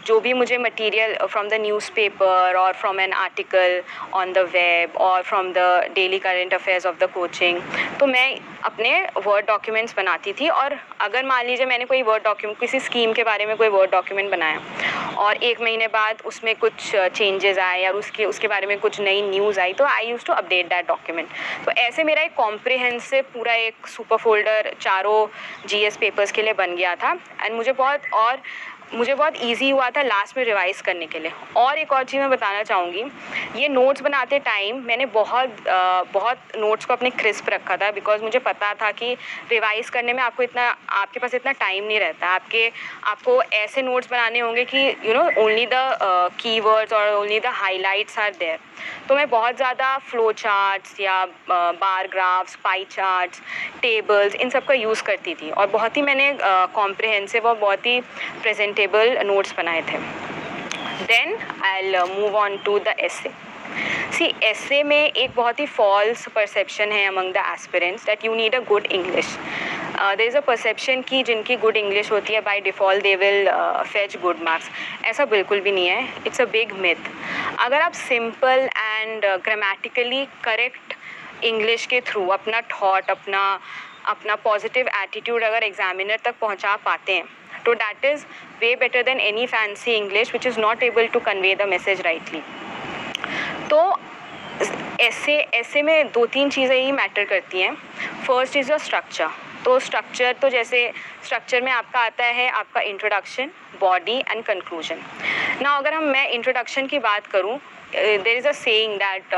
जो 0.08 0.20
भी 0.20 0.34
मुझे 0.34 0.58
मटेरियल 0.58 1.16
फ्रॉम 1.26 1.48
द 1.48 1.54
न्यूज़पेपर 1.54 2.56
और 2.56 2.74
from 2.74 3.00
an 3.00 3.14
article 3.14 3.82
on 4.14 4.34
the 4.34 4.38
web 4.54 4.98
और 4.98 5.22
from 5.22 5.52
the 5.54 5.92
daily 5.96 6.20
current 6.20 6.54
affairs 6.54 6.86
of 6.86 6.96
the 7.00 7.10
coaching 7.14 7.62
तो 8.00 8.08
मैं 8.08 8.33
अपने 8.64 8.92
वर्ड 9.26 9.46
डॉक्यूमेंट्स 9.46 9.96
बनाती 9.98 10.34
थी 10.34 10.50
और 10.50 10.78
अगर 11.02 11.26
मान 11.26 11.46
लीजिए 11.46 11.66
मैंने 11.66 11.86
कोई 11.86 12.02
वर्ड 12.02 12.24
डॉक्यूमेंट 12.24 12.60
किसी 12.60 12.80
स्कीम 12.80 13.14
के 13.14 13.24
बारे 13.24 13.46
में 13.46 13.56
कोई 13.58 13.68
वर्ड 13.68 13.92
डॉक्यूमेंट 13.92 14.32
बनाया 14.32 14.60
और 15.18 15.44
एक 15.44 15.62
महीने 15.62 15.88
बाद 15.88 16.22
उसमें 16.26 16.56
कुछ 16.56 16.92
चेंजेस 16.96 17.58
आए 17.60 17.82
या 17.82 17.92
उसके 17.92 18.26
उसके 18.26 18.48
बारे 18.48 18.68
में 18.68 18.80
कुछ 18.80 19.00
नई 19.02 19.22
न्यूज़ 19.22 19.60
आई 19.60 19.74
तो 19.74 19.86
I 19.86 20.08
use 20.08 20.26
to 20.26 20.34
update 20.34 20.68
that 20.70 20.88
document 20.88 21.28
तो 21.66 21.72
ऐसे 21.72 22.04
मेरा 22.04 22.22
एक 22.22 22.34
कॉम्प्रिहेंसिव 22.34 23.24
पूरा 23.34 23.54
एक 23.54 23.88
सुपर 23.88 24.18
फोल्डर 24.18 24.74
चारों 24.82 25.28
जीएस 25.68 25.98
पेपर्स 25.98 26.32
के 26.32 26.42
लिए 26.42 26.54
बन 26.54 26.76
गया 26.76 26.96
था। 26.96 27.12
एंड 27.42 27.56
मुझे 27.56 27.72
बहुत 27.72 28.14
और 28.14 28.42
मुझे 28.94 29.14
बहुत 29.14 29.36
इजी 29.44 29.70
हुआ 29.70 29.90
था 29.90 30.02
लास्ट 30.04 30.38
में 30.38 30.44
रिवाइज़ 30.46 30.82
करने 30.84 31.06
के 31.08 31.20
लिए। 31.20 31.32
और 31.58 31.78
एक 31.78 31.92
और 31.94 32.04
चीज़ 32.04 32.22
मैं 32.22 32.30
बताना 32.30 32.64
चाहूँगी 32.64 33.04
ये 33.56 33.68
नोट्स 33.70 34.02
बनाते 34.02 34.40
टाइम 34.40 34.82
मैंने 34.86 35.06
बहुत 35.14 35.68
आ, 35.68 36.04
बहुत 36.14 36.38
नोट्स 36.58 36.86
को 36.86 36.94
अपने 36.94 37.10
क्रिस्प 37.12 37.50
रखा 37.50 37.78
था 37.78 37.92
बिकॉज़ 37.92 38.22
मुझे 38.22 38.40
पता 38.42 38.74
था 38.82 38.92
कि 38.92 39.14
रिवाइज़ 39.52 39.92
करने 39.92 40.14
में 40.14 40.22
आपको 40.24 40.44
इतना 40.44 40.68
आपके 40.92 41.20
पास 41.20 41.34
इतना 41.34 41.52
टाइम 41.54 41.84
नहीं 41.84 42.00
रहता। 42.00 42.28
आपके 42.28 42.68
आपको 43.06 43.42
ऐसे 43.44 43.82
नोट्स 43.82 44.12
बनाने 44.12 44.40
होंगे 44.40 44.66
कि 44.66 44.88
you 45.06 45.14
know 45.14 45.24
only 45.44 45.66
the 45.74 45.98
keywords 46.42 46.94
और 46.94 47.14
only 47.14 47.40
the 47.40 47.54
highlights 47.56 48.20
are 48.20 48.32
there 48.40 48.60
तो 49.08 49.16
मैं 49.16 49.30
बहुत 49.30 49.56
ज़्यादा 49.58 49.98
फ्लो 50.10 50.32
चार्ट्स 50.34 51.00
या 51.00 51.24
bar 51.50 52.08
graphs 52.12 52.56
pie 52.64 52.86
charts 52.92 53.42
tables 53.82 54.36
इन 54.36 54.50
सब 54.50 54.66
का 54.66 54.74
यूज़ 54.74 55.04
करती 55.04 55.34
थी। 55.36 55.50
और 55.52 55.68
बहुत 55.68 55.98
ही 55.98 56.02
मैंने 56.02 56.32
कॉम्प्रिहेंसिव 56.42 57.48
और 57.48 57.56
बहुत 57.58 57.86
ही 57.86 58.00
प्रेजेंटेबल 58.88 59.28
नोट्स 59.28 59.54
बनाए 59.58 59.82
थे। 59.82 59.98
Then 61.06 61.38
I 61.66 61.92
move 62.10 62.36
on 62.38 62.58
to 62.66 62.80
the 62.80 62.96
essay 63.00 63.32
see 64.18 64.26
ऐसे 64.44 64.82
में 64.84 64.98
एक 64.98 65.32
बहुत 65.36 65.60
ही 65.60 65.66
फॉल्स 65.66 66.28
परसेप्शन 66.36 66.92
है 66.92 67.06
among 67.08 67.34
the 67.34 67.44
aspirants 67.54 68.06
that 68.06 68.26
you 68.26 68.36
need 68.36 68.56
a 68.56 68.60
good 68.70 68.86
English 68.92 69.38
there 69.96 70.22
is 70.22 70.38
a 70.38 70.40
perception 70.48 71.02
की 71.02 71.24
जिनकी 71.24 71.56
गुड 71.56 71.78
इंग्लिश 71.78 72.12
होती 72.12 72.34
है 72.34 72.42
by 72.42 72.62
default 72.62 73.04
they 73.04 73.16
will 73.16 73.50
fetch 73.84 74.18
good 74.22 74.44
marks 74.44 74.70
ऐसा 75.06 75.26
बिल्कुल 75.26 75.60
भी 75.60 75.72
नहीं 75.72 75.88
है। 75.88 76.08
इट्स 76.28 76.42
अ 76.42 76.46
बिग 76.52 76.74
मिथ 76.82 77.10
अगर 77.60 77.82
आप 77.82 77.94
simple 77.94 78.70
and 78.78 79.26
grammatically 79.44 80.26
correct 80.44 80.94
English 81.44 81.86
के 81.86 82.02
थ्रू 82.02 82.28
अपना 82.30 82.62
थॉट 82.72 83.10
अपना 83.12 83.60
अपना 84.08 84.36
पॉजिटिव 84.44 84.88
एटीट्यूड 84.88 85.44
अगर 85.44 85.64
एग्जामिनर 85.64 86.20
तक 86.26 86.36
पहुँचा 86.42 86.76
पाते 86.86 87.14
हैं 87.16 87.26
तो 87.66 87.74
that 87.74 88.06
is 88.06 88.26
way 88.62 88.76
better 88.76 89.04
than 89.04 89.20
any 89.22 89.46
fancy 89.48 89.94
English 89.94 90.34
which 90.34 90.48
is 90.48 90.60
not 90.60 90.84
able 90.84 91.08
to 91.08 91.20
convey 91.22 91.56
the 91.56 91.68
message 91.70 92.02
rightly 92.02 92.42
तो 93.70 93.80
ऐसे 95.02 95.38
ऐसे 95.54 95.82
में 95.82 96.12
दो 96.12 96.26
तीन 96.26 96.50
चीज़ें 96.50 96.76
ही 96.76 96.92
मैटर 96.92 97.24
करती 97.26 97.62
हैं। 97.62 97.74
फ़र्स्ट 98.28 98.56
इज़ 98.58 98.70
योर 98.70 98.80
स्ट्रक्चर 98.80 99.30
तो 99.66 99.80
स्ट्रक्चर 99.80 100.34
तो 100.42 100.50
जैसे 100.50 100.92
स्ट्रक्चर 101.26 101.62
में 101.62 101.72
आपका 101.72 102.00
आता 102.00 102.26
है 102.38 102.50
आपका 102.52 102.82
इंट्रोडक्शन 102.82 103.50
बॉडी 103.80 104.18
एंड 104.20 104.44
कंक्लूजन 104.44 105.00
ना 105.62 105.76
अगर 105.78 105.94
हम 105.94 106.04
मैं 106.08 106.28
इंट्रोडक्शन 106.30 106.88
की 106.88 107.00
बात 107.00 107.28
करूँ 107.28 107.58
there 107.96 108.38
is 108.38 108.48
a 108.48 108.52
saying 108.52 108.96
that 108.98 109.36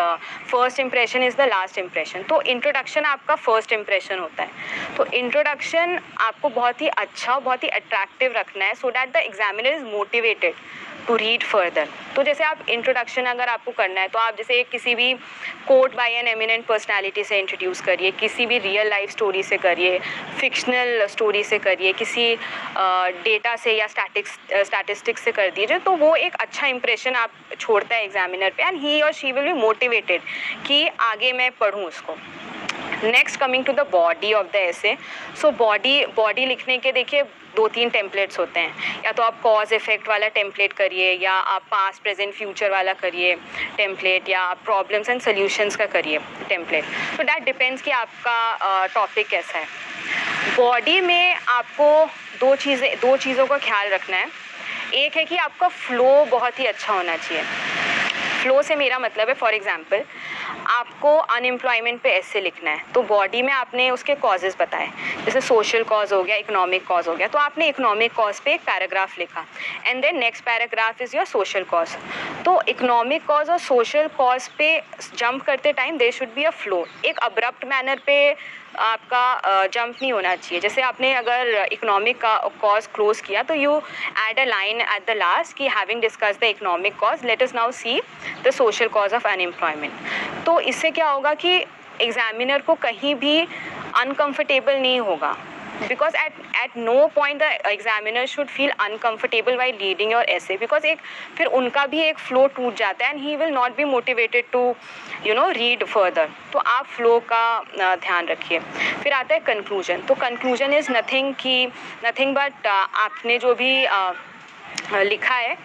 first 0.52 0.80
impression 0.80 1.24
is 1.24 1.36
the 1.38 1.48
last 1.50 1.78
impression 1.78 2.24
तो 2.30 2.42
इंट्रोडक्शन 2.44 3.06
आपका 3.06 3.36
फ़र्स्ट 3.38 3.74
इम्प्रेशन 3.74 4.20
होता 4.20 4.44
है। 4.44 4.96
तो 4.98 5.06
इंट्रोडक्शन 5.14 6.00
आपको 6.22 6.50
बहुत 6.50 6.82
ही 6.82 6.88
अच्छा 6.88 7.38
बहुत 7.40 7.64
ही 7.64 7.70
अट्रैक्टिव 7.70 8.34
रखना 8.38 8.66
है 8.66 8.76
so 8.76 8.92
that 8.92 9.14
the 9.14 9.24
examiner 9.26 9.74
is 9.74 9.84
motivated 9.86 10.54
to 11.08 11.16
read 11.16 11.44
further 11.44 11.88
तो 12.16 12.24
जैसे 12.24 12.44
आप 12.44 12.70
इंट्रोडक्शन 12.70 13.26
अगर 13.26 13.48
आपको 13.50 13.72
करना 13.72 14.02
है 14.02 14.08
तो 14.08 14.20
आप 14.20 14.38
जैसे 14.38 14.62
किसी 14.72 14.96
भी 14.96 15.14
quote 15.68 15.96
by 15.96 16.14
an 16.14 16.28
eminent 16.28 16.66
personality 16.66 17.24
से 17.24 17.40
इंट्रोड्यूस 17.40 17.82
करिए, 17.82 18.12
किसी 18.14 18.46
भी 18.46 18.58
रियल 18.60 18.90
लाइफ 18.90 19.10
स्टोरी 19.12 19.44
से 19.44 19.58
करिए 19.58 20.00
फिक्शनल 20.40 21.06
स्टोरी 21.08 21.44
से 21.44 21.60
करिए, 21.60 21.94
किसी 21.94 22.36
डेटा 23.24 23.56
से 23.56 23.74
या 23.74 23.88
स्टैटिक्स 23.88 24.38
स्टैटिस्टिक्स 24.66 25.24
से 25.24 25.32
कर 25.32 25.50
दीजिए 25.56 25.80
तो 25.80 25.96
वो 25.98 26.16
एक 26.18 26.36
अच्छा 26.42 26.68
इंप्रेशन 26.68 27.16
आप 27.16 27.32
छोड़ता 27.60 27.96
है 27.96 28.04
एग्जामिनर 28.06 28.54
पे 28.58 28.64
एंड 28.64 28.80
ही 28.82 29.02
और 29.02 29.12
शी 29.14 29.32
विल 29.32 29.44
बी 29.46 29.60
मोटिवेटेड 29.62 30.22
कि 30.68 30.88
आगे 30.88 31.32
मैं 31.34 31.52
पढ़ूँ 31.60 31.84
उसको। 31.84 32.18
Next 33.04 33.40
coming 33.40 33.66
to 33.66 33.74
the 33.74 33.86
body 33.92 34.34
of 34.34 34.48
the 34.48 34.56
essay 34.56 34.96
so 35.42 35.52
body 35.54 36.06
body 36.16 36.46
लिखने 36.46 36.78
के 36.78 36.92
देखिए 36.92 37.24
दो 37.56 37.68
तीन 37.68 37.90
टेम्पलेट्स 37.90 38.40
होते 38.40 38.60
हैं। 38.60 39.04
या 39.06 39.12
तो 39.12 39.24
आप 39.24 39.40
कॉज 39.42 39.74
इफ़ेक्ट 39.74 40.08
वाला 40.08 40.28
टेम्पलेट 40.28 40.74
करिए 40.74 41.12
या 41.14 41.34
आप 41.34 41.62
पास्ट 41.72 42.02
प्रेजेंट 42.04 42.34
फ्यूचर 42.34 42.72
वाला 42.72 42.94
करिए 42.94 43.36
टेम्पलेट 43.78 44.30
या 44.30 44.42
आप 44.42 44.64
प्रॉब्लम्स 44.66 45.10
एंड 45.10 45.22
सोल्यूशंस 45.22 45.76
का 45.76 45.86
करिए 45.86 46.20
टेम्पलेट 46.50 46.86
तो 47.18 47.24
डैट 47.24 47.44
डिपेंड्स 47.46 47.82
कि 47.82 47.92
आपका 47.92 48.88
टॉपिक 48.94 49.26
uh, 49.26 49.32
कैसा 49.32 49.58
है। 49.58 49.68
बॉडी 50.58 51.00
में 51.02 51.36
आपको 51.36 52.06
दो 52.40 52.56
चीज़ें 52.56 52.96
दो 53.02 53.16
चीज़ों 53.18 53.46
का 53.48 53.58
ख्याल 53.60 53.90
रखना 53.90 54.18
है। 54.18 54.28
एक 54.96 55.18
है 55.18 55.24
कि 55.26 55.38
आपका 55.38 55.68
फ्लो 55.68 56.26
बहुत 56.32 56.60
ही 56.60 56.66
अच्छा 56.66 56.94
होना 56.94 57.16
चाहिए। 57.18 57.44
फ्लो 58.42 58.62
से 58.62 58.76
मेरा 58.76 59.00
मतलब 59.00 59.28
है 59.30 59.34
फॉर 59.36 59.54
एग्ज़ाम्पल 59.54 60.04
आपको 60.70 61.16
अनएम्प्लॉयमेंट 61.16 62.02
पे 62.02 62.10
ऐसे 62.12 62.42
लिखना 62.42 62.72
है। 62.72 62.84
तो 62.94 63.02
बॉडी 63.04 63.42
में 63.42 63.52
आपने 63.54 63.90
उसके 63.92 64.16
कॉजेज़ 64.18 64.56
बताए। 64.60 64.88
जैसे 65.26 65.42
सोशल 65.42 65.84
कॉज 65.84 66.14
हो 66.14 66.22
गया 66.24 66.36
इकोनॉमिक 66.36 66.86
कॉज 66.88 67.08
हो 67.08 67.16
गया 67.16 67.28
तो 67.28 67.40
आपने 67.40 67.68
इकोनॉमिक 67.70 68.14
कॉज 68.14 68.40
पे 68.40 68.54
एक 68.54 68.62
पैराग्राफ 68.62 69.18
लिखा। 69.20 69.46
And 69.86 70.02
then 70.02 70.18
next 70.20 70.44
paragraph 70.46 71.02
is 71.02 71.16
your 71.16 71.26
social 71.26 71.64
cause 71.72 71.96
तो 72.46 72.60
इकोनॉमिक 72.70 73.26
कॉज 73.26 73.50
और 73.50 73.58
सोशल 73.60 74.08
कॉज 74.18 74.48
पे 74.58 74.78
जंप 75.18 75.44
करते 75.46 75.74
time 75.74 75.98
there 75.98 76.12
should 76.12 76.34
be 76.36 76.44
a 76.44 76.50
flow 76.64 76.86
एक 77.06 77.20
अब्रप्ट 77.20 77.66
मैनर 77.66 78.02
पे 78.06 78.36
आपका 78.80 79.68
जंप 79.68 79.96
नहीं 80.02 80.12
होना 80.12 80.36
चाहिए। 80.36 80.60
जैसे 80.62 80.82
आपने 80.82 81.14
अगर 81.16 81.68
इकोनॉमिक 81.72 82.18
का 82.22 82.36
कॉज 82.62 82.88
क्लोज 82.96 83.22
किया 83.22 83.44
तो 83.44 83.54
you 83.56 83.78
add 84.30 84.40
a 84.40 84.46
line 84.46 84.82
at 84.82 85.06
the 85.08 85.18
last 85.18 85.58
कि 85.58 85.68
having 85.70 86.02
discuss 86.02 86.38
the 86.42 86.44
economic 86.46 86.96
cause 87.00 87.26
let 87.26 87.42
is 87.42 87.56
now 87.56 87.72
see 87.74 88.02
the 88.44 88.52
social 88.54 88.88
cause 88.90 89.14
of 89.14 89.28
unemployment 89.28 90.46
तो 90.46 90.60
इससे 90.62 90.92
क्या 90.92 91.10
होगा 91.10 91.34
कि 91.36 91.58
एग्जामिनर 92.02 92.62
को 92.62 92.74
कहीं 92.84 93.16
भी 93.16 93.40
अनकंफर्टेबल 93.96 94.76
नहीं 94.76 95.00
होगा। 95.02 95.36
Because 95.88 96.14
at 96.16 96.34
at 96.64 96.76
no 96.76 97.10
point 97.10 97.40
the 97.40 97.72
examiner 97.72 98.26
should 98.26 98.50
feel 98.50 98.72
uncomfortable 98.80 99.56
while 99.58 99.78
reading 99.80 100.12
your 100.12 100.24
essay 100.28 100.58
because 100.58 100.86
एक 100.86 101.00
फिर 101.38 101.48
उनका 101.60 101.86
भी 101.88 102.02
एक 102.02 102.20
flow 102.28 102.48
टूट 102.56 102.76
जाता 102.78 103.06
है 103.06 103.14
and 103.14 103.24
he 103.26 103.36
will 103.38 103.54
not 103.54 103.78
be 103.78 103.86
motivated 103.86 104.52
to 104.52 104.64
you 105.28 105.36
know 105.40 105.48
read 105.60 105.88
further 105.96 106.28
तो 106.54 106.60
आप 106.76 106.88
flow 106.98 107.20
का 107.32 107.96
ध्यान 107.96 108.28
रखिए 108.28 108.60
फिर 109.04 109.14
आता 109.14 109.36
है 109.36 109.44
conclusion 109.46 110.08
तो 110.08 110.16
conclusion 110.26 110.78
is 110.82 110.92
nothing 110.98 111.34
कि 111.42 111.56
nothing 112.06 112.36
but 112.38 112.68
आपने 113.06 113.38
जो 113.40 113.56
भी 113.56 113.74
लिखा 115.10 115.36
है 115.36 115.58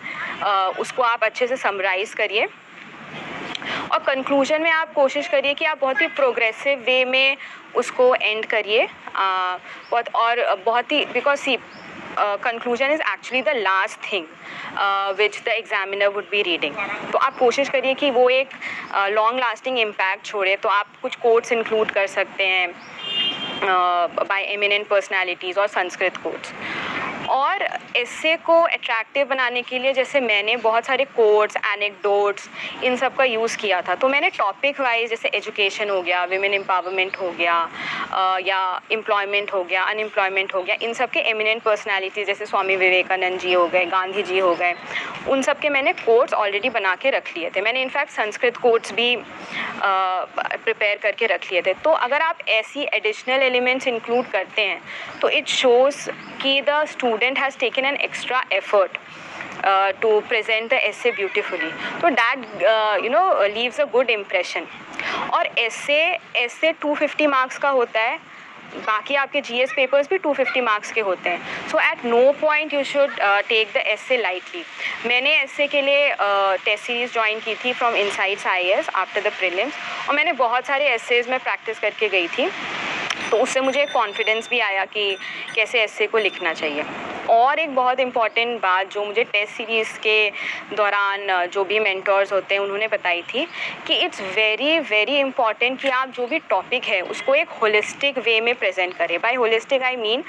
उसको 0.81 1.03
आप 1.03 1.25
अच्छे 1.25 1.47
से 1.47 1.57
समराइज़ 1.57 2.15
करिए 2.17 2.49
और 3.93 3.99
कंक्लूजन 3.99 4.63
में 4.63 4.71
आप 4.71 4.93
कोशिश 4.95 5.29
करिए 5.29 5.55
कि 5.55 5.65
आप 5.65 5.81
बहुत 5.81 6.01
ही 6.01 6.07
प्रोग्रेसिव 6.17 6.79
वे 6.87 7.05
में 7.05 7.37
उसको 7.77 8.15
एंड 8.15 8.47
करिए। 8.47 8.87
बहुत 9.17 10.09
और, 10.15 10.45
बहुत 10.67 10.93
ही 10.93 11.05
because 11.13 11.41
see 11.41 11.57
conclusion 12.19 12.91
is 12.93 13.01
actually 13.03 13.43
the 13.43 13.57
last 13.57 13.99
thing 14.13 14.27
which 15.19 15.41
the 15.45 15.49
examiner 15.49 16.09
would 16.15 16.25
be 16.31 16.43
reading 16.43 16.75
तो 17.13 17.19
आप 17.19 17.39
कोशिश 17.39 17.69
करिए 17.69 17.95
कि 17.95 18.11
वो 18.11 18.29
एक 18.31 18.55
लॉन्ग 19.11 19.41
लास्टिंग 19.41 19.79
इम्पैक्ट 19.79 20.25
छोड़े 20.27 20.57
तो 20.57 20.69
आप 20.69 20.87
कुछ 21.03 21.17
कोड्स 21.17 21.53
इंक्लूड 21.53 21.91
कर 21.91 22.07
सकते 22.07 22.47
हैं 22.47 22.69
बाय 23.63 24.43
एमिनेंट 24.43 24.89
पर्सनैलिटीज़ 24.89 25.61
और 25.61 25.67
संस्कृत 25.69 26.17
कोड्स 26.17 26.53
और 27.31 27.63
ऐसे 27.97 28.37
को 28.47 28.61
अट्रैक्टिव 28.63 29.27
बनाने 29.27 29.63
के 29.63 29.79
लिए 29.79 29.93
जैसे 29.93 30.21
मैंने 30.21 30.57
बहुत 30.59 30.85
सारे 30.87 31.05
कोड्स 31.17 31.57
एनेक्डोट्स 31.67 32.49
इन 32.85 32.97
सब 32.97 33.15
का 33.17 33.25
यूज़ 33.25 33.57
किया 33.59 33.81
था। 33.83 33.95
तो 33.95 34.09
मैंने 34.09 34.31
टॉपिक 34.31 34.81
वाइज 34.81 35.11
जैसे 35.11 35.29
एजुकेशन 35.35 35.91
हो 35.91 36.01
गया 36.03 36.25
विमेन 36.27 36.55
एम्पावरमेंट 36.55 37.17
हो 37.21 37.31
गया 37.39 37.59
या 38.47 38.61
एम्प्लॉयमेंट 38.93 39.53
हो 39.53 39.63
गया 39.65 39.83
अनएम्प्लॉयमेंट 39.85 40.55
हो 40.55 40.63
गया, 40.63 40.77
इन 40.83 40.93
सब 40.95 41.11
के 41.11 41.21
एमिनेंट 41.31 41.63
पर्सनैलिटी 41.63 42.25
जैसे 42.25 42.47
स्वामी 42.47 42.77
विवेकानंद 42.77 43.39
जी 43.41 43.53
हो 43.53 43.67
गए, 43.69 43.85
गांधी 43.87 44.23
जी 44.23 44.39
हो 44.39 44.55
गए, 44.55 44.75
उन 45.29 45.43
सब 45.43 45.61
के 45.61 45.69
मैंने 45.69 45.93
कोड्स 45.95 46.35
ऑलरेडी 46.35 46.71
बना 46.71 46.95
के 46.97 47.11
रख 47.11 47.37
लिए 47.37 47.51
थे। 47.51 47.61
मैंने 47.61 47.83
इनफैक्ट 47.83 48.13
संस्कृत 48.13 48.57
कोड्स 48.57 48.93
भी 48.93 49.17
प्रिपेयर 49.83 50.99
करके 51.03 51.27
रख 51.27 51.51
लिए 51.53 51.63
थे। 51.63 51.73
तो 51.85 51.91
अगर 51.91 52.23
आप 52.23 52.39
ऐसी 52.49 52.83
एडिशनल 52.95 53.43
एलिमेंट्स 53.43 53.87
इंक्लूड 53.89 54.27
करते 54.31 54.63
हैं 54.63 54.81
तो 55.21 55.29
इट 55.31 55.49
शोज़ 55.49 56.09
कि 56.43 56.61
the 56.63 56.85
student 56.89 57.19
has 57.39 57.59
taken 57.59 57.85
an 57.85 57.97
extra 58.05 58.43
effort 58.53 58.99
to 60.03 60.19
present 60.29 60.71
the 60.71 60.73
essay 60.73 61.11
beautifully 61.13 61.71
तो 62.01 62.09
that 62.11 62.45
you 63.05 63.11
know 63.11 63.47
leaves 63.47 63.81
a 63.81 63.85
good 63.93 64.11
impression 64.11 64.67
और 65.35 65.47
ऐसे 65.59 66.03
ऐसे 66.37 66.73
250 66.85 67.27
मार्क्स 67.29 67.59
का 67.59 67.69
होता 67.69 68.01
है, 68.01 68.19
बाकी 68.77 69.15
आपके 69.15 69.41
जीएस 69.41 69.73
पेपर्स 69.77 70.09
भी 70.09 70.19
250 70.19 70.61
मार्क्स 70.63 70.93
के 70.93 71.01
होते 71.01 71.31
हैं। 71.31 71.69
So 71.71 71.79
at 71.81 72.05
no 72.05 72.21
point 72.41 72.75
you 72.75 72.83
should 72.85 73.17
take 73.49 73.73
the 73.75 73.83
essay 74.13 74.17
lightly 74.17 74.63
मैंने 75.07 75.35
एस 75.41 75.57
के 75.73 75.83
लिए 75.83 76.09
टेस्ट 76.65 76.85
सीरीज़ 76.85 77.13
ज्वाइन 77.13 77.41
की 77.41 77.55
थी 77.65 77.73
from 77.73 77.97
Insights 77.97 78.47
I 78.47 78.71
S 78.71 78.89
after 78.95 79.29
the 79.29 79.33
prelims 79.39 79.75
और 80.09 80.15
मैंने 80.17 80.33
बहुत 80.45 80.67
सारे 80.67 80.89
एसेज 80.95 81.29
में 81.31 81.39
प्रैक्टिस 81.39 81.79
करके 81.79 82.09
गई 82.09 82.29
थी। 82.29 82.51
तो 83.31 83.37
उससे 83.37 83.61
मुझे 83.61 83.85
कॉन्फिडेंस 83.87 84.49
भी 84.49 84.61
आया 84.61 84.85
कि 84.85 85.17
कैसे 85.55 85.81
ऐसे 85.81 86.07
को 86.07 86.19
लिखना 86.19 86.53
चाहिए। 86.53 86.85
और 87.31 87.59
एक 87.59 87.75
बहुत 87.75 88.01
इंपॉर्टेंट 88.01 88.61
बात 88.61 88.91
जो 88.93 89.05
मुझे 89.05 89.25
टेस्ट 89.25 89.53
सीरीज़ 89.55 89.99
के 89.99 90.31
दौरान, 90.77 91.47
जो 91.47 91.65
भी 91.65 91.79
मेंटर्स 91.81 92.33
होते 92.33 92.55
हैं, 92.55 92.63
उन्होंने 92.63 92.89
बताई 92.89 93.23
थी 93.23 93.47
कि 93.87 93.95
इट्स 93.95 94.21
वेरी 94.37 94.79
वेरी 94.81 95.19
इंपॉर्टेंट 95.19 95.81
कि 95.81 95.89
आप 95.89 96.09
जो 96.09 96.27
भी 96.27 96.39
टॉपिक 96.51 96.85
है, 96.85 97.01
उसको 97.03 97.35
एक 97.35 97.49
होलिस्टिक 97.63 98.19
वे 98.19 98.41
में 98.41 98.55
प्रेजेंट 98.55 98.97
करें। 98.97 99.19
बाय 99.21 99.35
होलिस्टिक 99.35 99.83
आई 99.83 99.97
मीन 99.97 100.25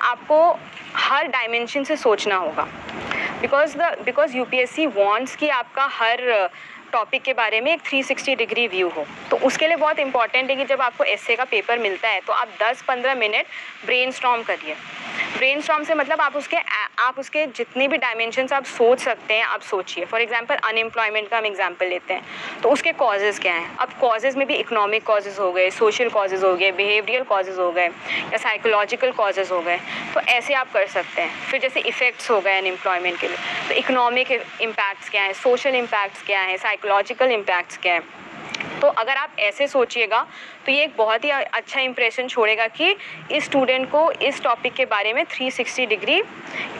आपको 0.00 0.58
हर 0.96 1.26
डायमेंशन 1.28 1.84
से 1.84 1.96
सोचना 1.96 2.36
होगा। 2.36 2.68
Because 3.40 3.76
the 3.78 3.96
because 4.04 4.36
U 4.36 4.44
P 4.44 4.58
S 4.58 4.70
C 4.70 4.86
wants 4.88 5.36
कि 5.36 5.48
आपका 5.50 5.84
हर 5.92 6.48
टॉपिक 6.92 7.22
के 7.22 7.32
बारे 7.32 7.60
में 7.60 7.72
एक 7.72 7.80
360 7.82 8.36
डिग्री 8.36 8.66
व्यू 8.68 8.88
हो। 8.88 9.06
तो 9.30 9.36
उसके 9.38 9.66
लिए 9.66 9.76
बहुत 9.76 9.98
इंपॉर्टेंट 9.98 10.50
है 10.50 10.56
कि 10.56 10.64
जब 10.64 10.80
आपको 10.80 11.04
एसए 11.04 11.36
का 11.36 11.44
पेपर 11.44 11.78
मिलता 11.78 12.08
है 12.08 12.20
तो 12.20 12.32
आप 12.32 12.48
10-15 12.62 13.14
मिनट 13.14 13.46
ब्रेन 13.86 14.12
करिए। 14.42 14.74
ब्रेन 15.36 15.60
से 15.60 15.94
मतलब 15.94 16.20
आप 16.20 16.36
उसके 16.36 16.56
आप 17.00 17.18
उसके 17.18 17.46
जितने 17.48 17.86
भी 17.88 17.96
डायमेंशन 17.98 18.48
आप 18.52 18.64
सोच 18.64 18.98
सकते 18.98 19.34
हैं, 19.34 19.44
आप 19.44 19.60
सोचिए। 19.60 20.04
फॉर 20.04 20.20
एग्ज़ाम्पल 20.20 20.54
अनएम्प्लॉयमेंट 20.54 21.28
का 21.28 21.38
हम 21.38 21.46
एग्ज़ाम्पल 21.46 21.86
लेते 21.86 22.14
हैं। 22.14 22.60
तो 22.62 22.70
उसके 22.70 22.92
कॉजेज़ 22.92 23.40
क्या 23.40 23.54
हैं? 23.54 23.76
अब 23.76 23.92
कॉजेज़ 24.00 24.36
में 24.38 24.46
भी 24.46 24.54
इकोनॉमिक 24.54 25.04
कॉजेज़ 25.04 25.40
हो 25.40 25.50
गए 25.52 25.70
सोशल 25.70 26.08
कॉजेज़ 26.08 26.44
हो 26.44 26.54
गए 26.56 26.70
बिहेवियल 26.72 27.22
कॉजेज़ 27.24 27.60
हो 27.60 27.70
गए, 27.72 27.86
या 27.86 28.36
साइकोलॉजिकल 28.36 29.12
कॉजेज़ 29.12 29.52
हो 29.52 29.60
गए। 29.60 29.78
तो 30.14 30.20
ऐसे 30.20 30.54
आप 30.54 30.72
कर 30.72 30.86
सकते 30.88 31.22
हैं। 31.22 31.50
फिर 31.50 31.60
जैसे 31.60 31.80
इफ़ेक्ट्स 31.80 32.30
हो 32.30 32.40
गए 32.40 32.58
अनएम्प्लॉयमेंट 32.58 33.20
के 33.20 33.28
लिए। 33.28 33.36
तो 33.68 33.74
इकोनॉमिक 33.74 34.32
इम्पैक्ट्स 34.32 35.08
क्या 35.08 35.22
हैं? 35.22 35.32
सोशल 35.32 35.74
इम्पैक्ट्स 35.74 36.22
क्या 36.22 36.40
हैं? 36.40 36.56
साइकोलॉजिकल 36.58 37.30
इम्पैक्ट्स 37.32 37.76
क्या 37.76 37.94
हैं? 37.94 38.02
तो 38.82 38.88
अगर 38.88 39.16
आप 39.16 39.36
ऐसे 39.40 39.66
सोचिएगा 39.68 40.26
तो 40.66 40.72
ये 40.72 40.82
एक 40.84 40.96
बहुत 40.96 41.24
ही 41.24 41.30
अच्छा 41.30 41.80
इंप्रेशन 41.80 42.28
छोड़ेगा 42.28 42.66
कि 42.68 42.94
इस 43.30 43.44
स्टूडेंट 43.44 43.90
को 43.90 44.10
इस 44.12 44.42
टॉपिक 44.42 44.74
के 44.74 44.84
बारे 44.86 45.12
में 45.12 45.24
360 45.26 45.86
डिग्री 45.88 46.20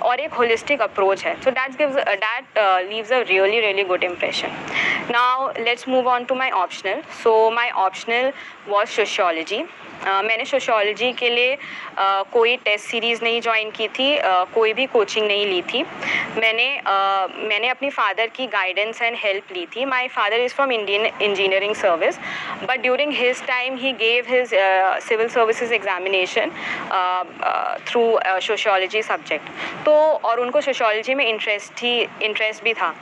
और 0.02 0.20
एक 0.20 0.32
होलिस्टिक 0.32 0.82
अप्रोच 0.82 1.24
है। 1.26 1.34
So 1.42 1.50
that 1.50 1.76
gives 1.78 1.96
that 1.96 2.58
leaves 2.90 3.12
a 3.12 3.20
really 3.28 3.60
really 3.60 3.84
good 3.84 4.04
impression 4.04 4.56
now 5.10 5.50
let's 5.58 5.88
move 5.88 6.08
on 6.08 6.24
to 6.24 6.34
my 6.34 6.50
optional 6.62 7.02
so 7.22 7.50
my 7.50 7.70
optional 7.84 8.32
was 8.68 8.88
sociology 8.90 9.64
Uh, 10.00 10.22
मैंने 10.24 10.44
सोशोलॉजी 10.44 11.10
के 11.12 11.28
लिए 11.30 11.56
uh, 11.56 12.24
कोई 12.32 12.56
टेस्ट 12.56 12.86
सीरीज़ 12.86 13.22
नहीं 13.22 13.40
ज्वाइन 13.40 13.70
की 13.70 13.88
थी 13.88 14.06
uh, 14.18 14.46
कोई 14.54 14.72
भी 14.72 14.86
कोचिंग 14.86 15.26
नहीं 15.26 15.46
ली 15.46 15.60
थी। 15.62 15.82
मैंने 16.38 16.68
uh, 16.78 17.48
मैंने 17.48 17.68
अपनी 17.68 17.90
फादर 17.90 18.26
की 18.36 18.46
गाइडेंस 18.54 19.02
एंड 19.02 19.16
हेल्प 19.24 19.52
ली 19.52 19.66
थी। 19.76 19.84
My 19.84 20.08
father 20.08 20.40
is 20.40 20.54
from 20.54 20.72
Indian 20.72 21.06
Engineering 21.06 21.74
Service 21.74 22.18
but 22.62 22.80
during 22.82 23.12
his 23.16 23.44
time 23.46 23.76
he 23.78 23.92
gave 24.00 24.24
his 24.28 24.54
civil 25.08 25.28
civil 25.28 25.72
examination 25.72 26.50
through 27.90 28.40
sociology 28.46 29.02
subject 29.02 29.84
तो 29.84 29.92
और 29.92 30.40
उनको 30.40 30.60
सोशोलॉजी 30.60 31.14
में 31.14 31.26
इंटरेस्ट 31.26 31.82
ही 31.82 32.00
इंटरेस्ट 32.00 32.64
भी 32.64 32.74
था। 32.74 32.94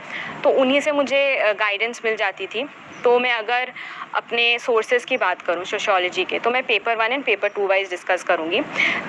तो 0.45 0.51
उन्हीं 0.61 0.81
से 0.81 0.93
मुझे 0.93 1.23
गाइडेंस 1.61 2.01
मिल 2.05 2.17
जाती 2.17 2.47
थी। 2.47 2.67
तो 3.05 3.19
मैं 3.19 3.33
अगर 3.33 3.73
अपने 4.15 4.59
सोर्सेज 4.59 5.05
की 5.05 5.17
बात 5.17 5.43
करूँ 5.43 5.65
सोशोलॉजी 5.65 6.25
के 6.25 6.39
तो 6.39 6.51
मैं 6.51 6.63
paper 6.67 6.97
one 6.97 7.13
and 7.13 7.25
paper 7.25 7.49
two 7.49 7.67
wise 7.67 7.91
discuss 7.91 8.23
करूँगी। 8.25 8.61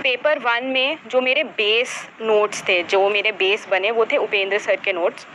पेपर 0.03 0.39
वन 0.39 0.65
में 0.67 0.97
जो 1.07 1.21
मेरे 1.21 1.43
बेस 1.57 1.97
नोट्स 2.21 2.63
थे 2.69 2.81
जो 2.85 3.09
मेरे 3.09 3.31
बेस 3.33 3.67
बने 3.71 3.91
वो 3.91 4.05
थे 4.05 4.17
उपेंद्र 4.19 4.57
सर 4.59 4.75
के 4.85 4.93
नोट्स 4.93 5.27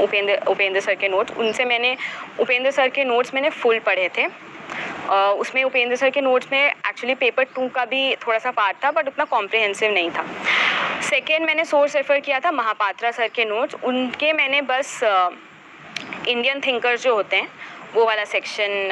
उपेंद्र 0.00 0.40
उपेंद्र 0.48 0.80
सर 0.80 0.94
के 0.94 1.08
नोट्स 1.08 1.36
उनसे 1.36 1.64
मैंने 1.64 1.96
उपेंद्र 2.40 2.70
सर 2.70 2.88
के 2.88 3.04
नोट्स 3.04 3.34
मैंने 3.34 3.50
फुल 3.52 3.78
पढ़े 3.80 4.08
थे। 4.18 4.28
Uh, 5.04 5.32
उसमें 5.40 5.62
उपेंद्र 5.64 5.96
सर 5.96 6.10
के 6.10 6.20
नोट्स 6.20 6.46
में 6.52 6.60
एक्चुअली 6.60 7.14
पेपर 7.14 7.44
टू 7.54 7.66
का 7.68 7.84
भी 7.84 8.14
थोड़ा 8.16 8.38
सा 8.38 8.50
पार्ट 8.50 8.76
था 8.84 8.90
बट 8.90 9.08
उतना 9.08 9.24
कॉम्प्रिहेंसिव 9.24 9.92
नहीं 9.92 10.10
था। 10.10 10.24
सेकेंड 11.08 11.46
मैंने 11.46 11.64
सोर्स 11.64 11.96
रेफ़र 11.96 12.20
किया 12.20 12.38
था 12.40 12.50
महापात्रा 12.50 13.10
सर 13.10 13.28
के 13.28 13.44
नोट्स 13.44 13.74
उनके 13.84 14.32
मैंने 14.32 14.60
बस 14.62 14.98
इंडियन 16.28 16.60
थिंकर्स 16.60 17.02
जो 17.02 17.14
होते 17.14 17.36
हैं, 17.36 17.48
वो 17.94 18.04
वाला 18.04 18.24
सेक्शन 18.26 18.88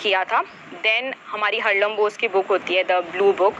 किया 0.00 0.24
था। 0.24 0.42
देन 0.82 1.12
हमारी 1.26 1.58
हरलम 1.60 1.94
बोस 1.96 2.16
की 2.16 2.28
बुक 2.28 2.46
होती 2.50 2.74
है 2.74 2.84
द 2.84 2.92
ब्लू 3.12 3.32
बुक 3.32 3.54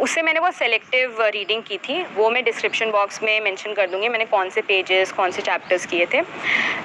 उससे 0.00 0.22
मैंने 0.22 0.40
वो 0.40 0.50
सेलेक्टिव 0.50 1.22
रीडिंग 1.24 1.62
की 1.62 1.76
थी। 1.78 2.02
वो 2.14 2.28
मैं 2.30 2.42
डिस्क्रिप्शन 2.44 2.90
बॉक्स 2.90 3.22
में 3.22 3.40
मेंशन 3.40 3.72
कर 3.74 3.86
दूँगी। 3.90 4.08
मैंने 4.08 4.24
कौन 4.24 4.50
से 4.50 4.60
पेजेस 4.62 5.12
कौन 5.12 5.30
से 5.30 5.42
चैप्टर्स 5.42 5.86
किए 5.86 6.06
थे। 6.06 6.20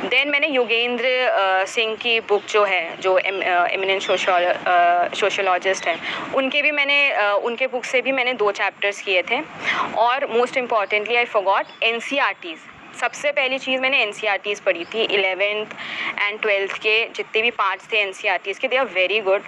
देन 0.06 0.30
मैंने 0.30 0.48
योगेंद्र 0.48 1.66
सिंह 1.68 1.96
की 1.96 2.20
बुक 2.30 2.44
जो 2.50 2.64
है, 2.64 2.98
जो 2.98 3.18
एमिनेंट 3.18 4.02
सोशोलॉजिस्ट 5.16 5.88
हैं, 5.88 6.00
उनके 6.36 6.62
भी 6.62 6.72
मैंने 6.72 7.00
उनके 7.44 7.68
बुक 7.68 7.86
से 7.86 8.02
भी 8.02 8.12
मैंने 8.12 8.34
दो 8.36 8.52
चैप्टर्स 8.54 9.02
किए 9.02 9.22
थे। 9.32 9.42
और 9.98 10.26
most 10.32 10.58
importantly 10.58 11.16
I 11.16 11.26
forgot 11.28 11.66
an 11.84 12.00
सबसे 12.98 13.32
पहली 13.32 13.58
चीज़ 13.60 13.82
मैंने 13.82 14.02
एन 14.02 14.12
पढ़ी 14.66 14.86
थी 14.86 15.04
इलेवेंथ 15.06 15.66
एंड 16.20 16.40
ट्वेल्थ 16.42 16.78
के 16.78 17.04
जितने 17.16 17.42
भी 17.42 17.52
पार्ट्स 17.54 17.92
थे 17.92 18.02
एन 18.02 18.14
के 18.62 18.68
दे 18.68 18.78
आर 18.78 18.86
वेरी 18.94 19.20
गुड 19.22 19.44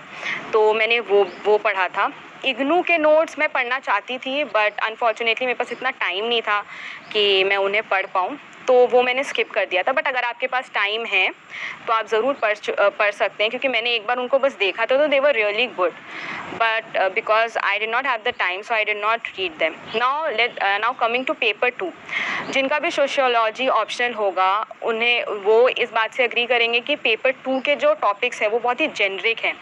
तो 0.53 0.73
मैंने 0.73 0.99
वो 1.01 1.23
वो 1.45 1.57
पढ़ा 1.57 1.87
था। 1.87 2.11
इग्नू 2.45 2.81
के 2.81 2.97
नोट्स 2.97 3.39
मैं 3.39 3.47
पढ़ना 3.49 3.79
चाहती 3.79 4.17
थी 4.17 4.43
बट 4.45 4.79
अनफॉर्चुनेटली 4.83 5.47
मेरे 5.47 5.57
पास 5.57 5.71
इतना 5.71 5.89
टाइम 5.99 6.25
नहीं 6.25 6.41
था 6.41 6.59
कि 7.13 7.43
मैं 7.43 7.57
उन्हें 7.57 7.81
पढ़ 7.89 8.05
पाऊँ। 8.13 8.37
तो 8.69 8.73
वो 8.87 9.01
मैंने 9.03 9.23
स्किप 9.23 9.51
कर 9.51 9.65
दिया 9.65 9.81
था 9.83 9.91
बट 9.91 10.07
अगर 10.07 10.23
आपके 10.23 10.47
पास 10.47 10.69
टाइम 10.73 11.05
है 11.05 11.29
तो 11.87 11.93
आप 11.93 12.07
ज़रूर 12.07 12.33
पढ़ 12.41 12.57
पढ़ 12.99 13.11
सकते 13.11 13.43
हैं, 13.43 13.49
क्योंकि 13.49 13.67
मैंने 13.67 13.93
एक 13.95 14.05
बार 14.07 14.17
उनको 14.17 14.39
बस 14.39 14.57
देखा 14.57 14.85
था 14.85 14.97
तो 14.97 15.07
they 15.07 15.19
were 15.19 15.35
really 15.35 15.65
good 15.77 15.93
but 16.55 16.97
because 17.13 17.57
I 17.59 17.79
did 17.79 17.89
not 17.91 18.07
have 18.07 18.21
the 18.25 18.33
time 18.39 18.61
so 18.61 18.73
I 18.73 18.85
did 18.85 18.97
not 18.97 19.27
read 19.37 19.57
them 19.59 19.75
now 19.95 20.29
let 20.31 20.59
now 20.81 20.93
coming 20.99 21.25
to 21.25 21.33
paper 21.35 21.69
two 21.79 21.91
जिनका 22.49 22.79
भी 22.79 22.91
सोशियोलॉजी 22.91 23.67
ऑप्शनल 23.69 24.13
होगा, 24.13 24.65
उन्हें, 24.83 25.23
वो 25.43 25.69
इस 25.69 25.91
बात 25.93 26.13
से 26.13 26.23
अग्री 26.23 26.45
करेंगे 26.45 26.79
कि 26.79 26.95
पेपर 26.97 27.31
टू 27.43 27.59
के 27.61 27.75
जो 27.75 27.93
टॉपिक्स 28.01 28.41
हैं, 28.41 28.49
वो 28.49 28.59
बहुत 28.59 28.81
ही 28.81 28.87
जेनरिक 28.89 29.39
हैं. 29.39 29.55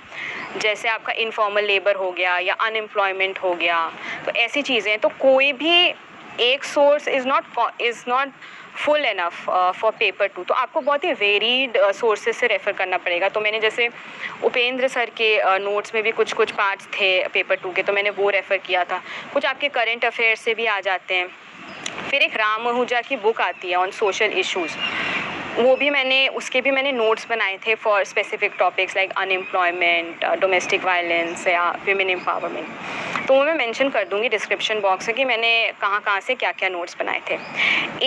जैसे 0.58 0.89
आपका 0.89 1.13
इनफॉर्मल 1.15 1.63
लेबर 1.65 1.96
हो 1.96 2.12
गया, 2.12 2.38
या 2.39 2.54
अनएम्प्लॉयमेंट 2.62 3.39
हो 3.39 3.54
गया 3.56 3.80
तो 4.26 4.32
ऐसी 4.38 4.62
चीज़ें 4.63 4.98
तो 5.00 5.10
कोई 5.20 5.52
भी 5.54 5.93
एक 6.39 6.63
source 6.63 7.08
is 7.08 7.28
not 7.28 7.82
is 7.82 8.04
not 8.08 8.32
full 8.76 9.06
enough 9.06 9.45
for 9.80 9.91
paper 9.91 10.28
two 10.28 10.43
तो 10.43 10.54
आपको 10.54 10.82
बहुत 10.82 11.04
ही 11.04 11.12
वेरीड 11.13 11.78
सोर्सेज 11.78 12.34
uh, 12.34 12.39
से 12.39 12.47
रेफ़र 12.47 12.71
करना 12.71 12.97
पड़ेगा। 12.97 13.30
तो 13.30 13.41
मैंने 13.41 13.60
जैसे 13.60 13.89
उपेंद्र 14.43 14.88
सर 14.88 15.10
के 15.17 15.60
नोट्स 15.60 15.89
uh, 15.89 15.95
में 15.95 16.04
भी 16.04 16.12
कुछ 16.12 16.34
कुछ 16.34 16.52
पार्ट्स 16.52 16.88
थे 16.93 17.28
पेपर 17.28 17.56
टू 17.56 17.71
के 17.71 17.84
तो 17.84 17.93
मैंने 17.93 18.10
वो 18.10 18.30
रेफ़र 18.30 18.58
किया 18.58 18.84
था। 18.84 19.02
कुछ 19.34 19.45
आपके 19.45 19.69
करेंट 19.69 20.06
अफेयर 20.06 20.36
से 20.36 20.54
भी 20.54 20.65
आ 20.65 20.80
जाते 20.80 21.15
हैं। 21.15 21.28
फिर 22.10 22.21
एक 22.21 22.36
राम 22.38 22.67
आहूजा 22.67 23.02
की 23.02 23.15
बुक 23.17 23.41
आती 23.41 23.69
है 23.69 23.78
ऑन 23.78 23.91
सोशल 23.91 24.32
इश्यूज़ 24.39 24.78
वो 25.60 25.76
भी 25.76 25.89
मैंने, 25.89 26.28
उसके 26.30 26.60
भी 26.62 26.72
मैंने 26.72 26.91
नोट्स 26.91 27.28
बनाए 27.30 27.58
थे 27.65 27.76
for 27.76 28.04
specific 28.04 28.56
topics 28.60 28.96
like 28.96 29.12
unemployment 29.17 30.26
domestic 30.39 30.84
violence 30.86 31.48
या 31.48 31.70
विमेन 31.86 32.10
एम्पावरमेंट 32.10 32.67
तो 33.28 33.34
वो 33.34 33.43
मैं 33.43 33.54
मेंशन 33.56 33.89
कर 33.89 34.04
दूँगी 34.08 34.30
डिस्क्रिप्शन 34.30 34.80
बॉक्स 34.82 35.08
में 35.08 35.15
कि 35.15 35.24
मैंने 35.26 35.50
कहाँ 35.82 36.00
कहाँ 36.02 36.20
से 36.22 36.36
क्या 36.36 36.52
क्या 36.52 36.70
नोट्स 36.70 36.96
बनाए 37.00 37.22
थे। 37.30 37.38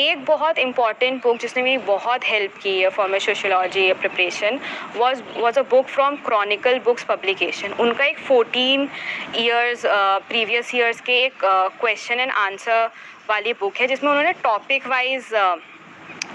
एक 0.00 0.24
बहुत 0.24 0.58
इंपॉर्टेंट 0.58 1.22
बुक 1.22 1.38
जिसने 1.40 1.62
मेरी 1.62 1.78
बहुत 1.86 2.24
हेल्प 2.24 2.54
की 2.62 2.78
है 2.80 2.88
for 2.90 3.08
my 3.10 3.20
sociology 3.20 3.92
preparation 3.92 4.60
was 4.96 5.22
was 5.36 5.58
a 5.58 5.62
book 5.70 5.86
from 5.86 6.16
Chronicle 6.26 6.78
books 6.84 7.04
publication 7.08 7.72
उनका 7.80 8.04
एक 8.04 8.18
फोर्टीन 8.28 8.88
ईयर्स 9.36 9.82
प्रीवियस 10.28 10.74
ईयर्स 10.74 11.00
के 11.00 11.18
एक 11.24 11.44
क्वेश्चन 11.44 12.20
एंड 12.20 12.30
आंसर 12.30 12.88
वाली 13.28 13.52
बुक 13.60 13.76
है 13.76 13.86
जिसमें 13.86 14.10
उन्होंने 14.10 14.32
टॉपिक 14.42 14.86
वाइज 14.88 15.28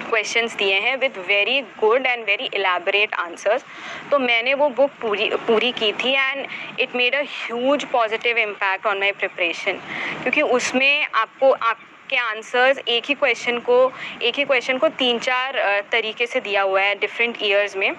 क्वेश्चंस 0.09 0.55
दिए 0.55 0.79
हैं 0.79 0.95
with 0.97 1.17
very 1.27 1.59
good 1.79 2.05
and 2.05 2.25
very 2.25 2.49
elaborate 2.53 3.13
answers 3.13 3.65
तो 4.11 4.19
मैंने 4.19 4.53
वो 4.53 4.69
बुक 4.69 4.91
पूरी 5.01 5.29
पूरी 5.47 5.71
की 5.71 5.91
थी 5.93 6.13
and 6.13 6.45
it 6.79 6.95
made 6.95 7.15
a 7.15 7.23
huge 7.29 7.83
positive 7.91 8.37
impact 8.37 8.85
on 8.85 8.99
my 8.99 9.11
preparation 9.11 9.81
क्योंकि 10.21 10.41
उसमें 10.41 11.05
आपको 11.05 11.51
आप 11.51 11.79
के 12.09 12.17
आंसर्स 12.17 12.79
एक 12.87 13.05
ही 13.05 13.13
क्वेश्चन 13.13 13.57
को 13.59 13.77
एक 14.21 14.35
ही 14.35 14.43
क्वेश्चन 14.45 14.77
को 14.77 14.87
तीन 14.97 15.19
चार 15.19 15.57
तरीके 15.91 16.25
से 16.27 16.39
दिया 16.39 16.61
हुआ 16.61 16.81
है 16.81 16.95
डिफरेंट 16.99 17.37
ईयर्स 17.43 17.75
में 17.77 17.89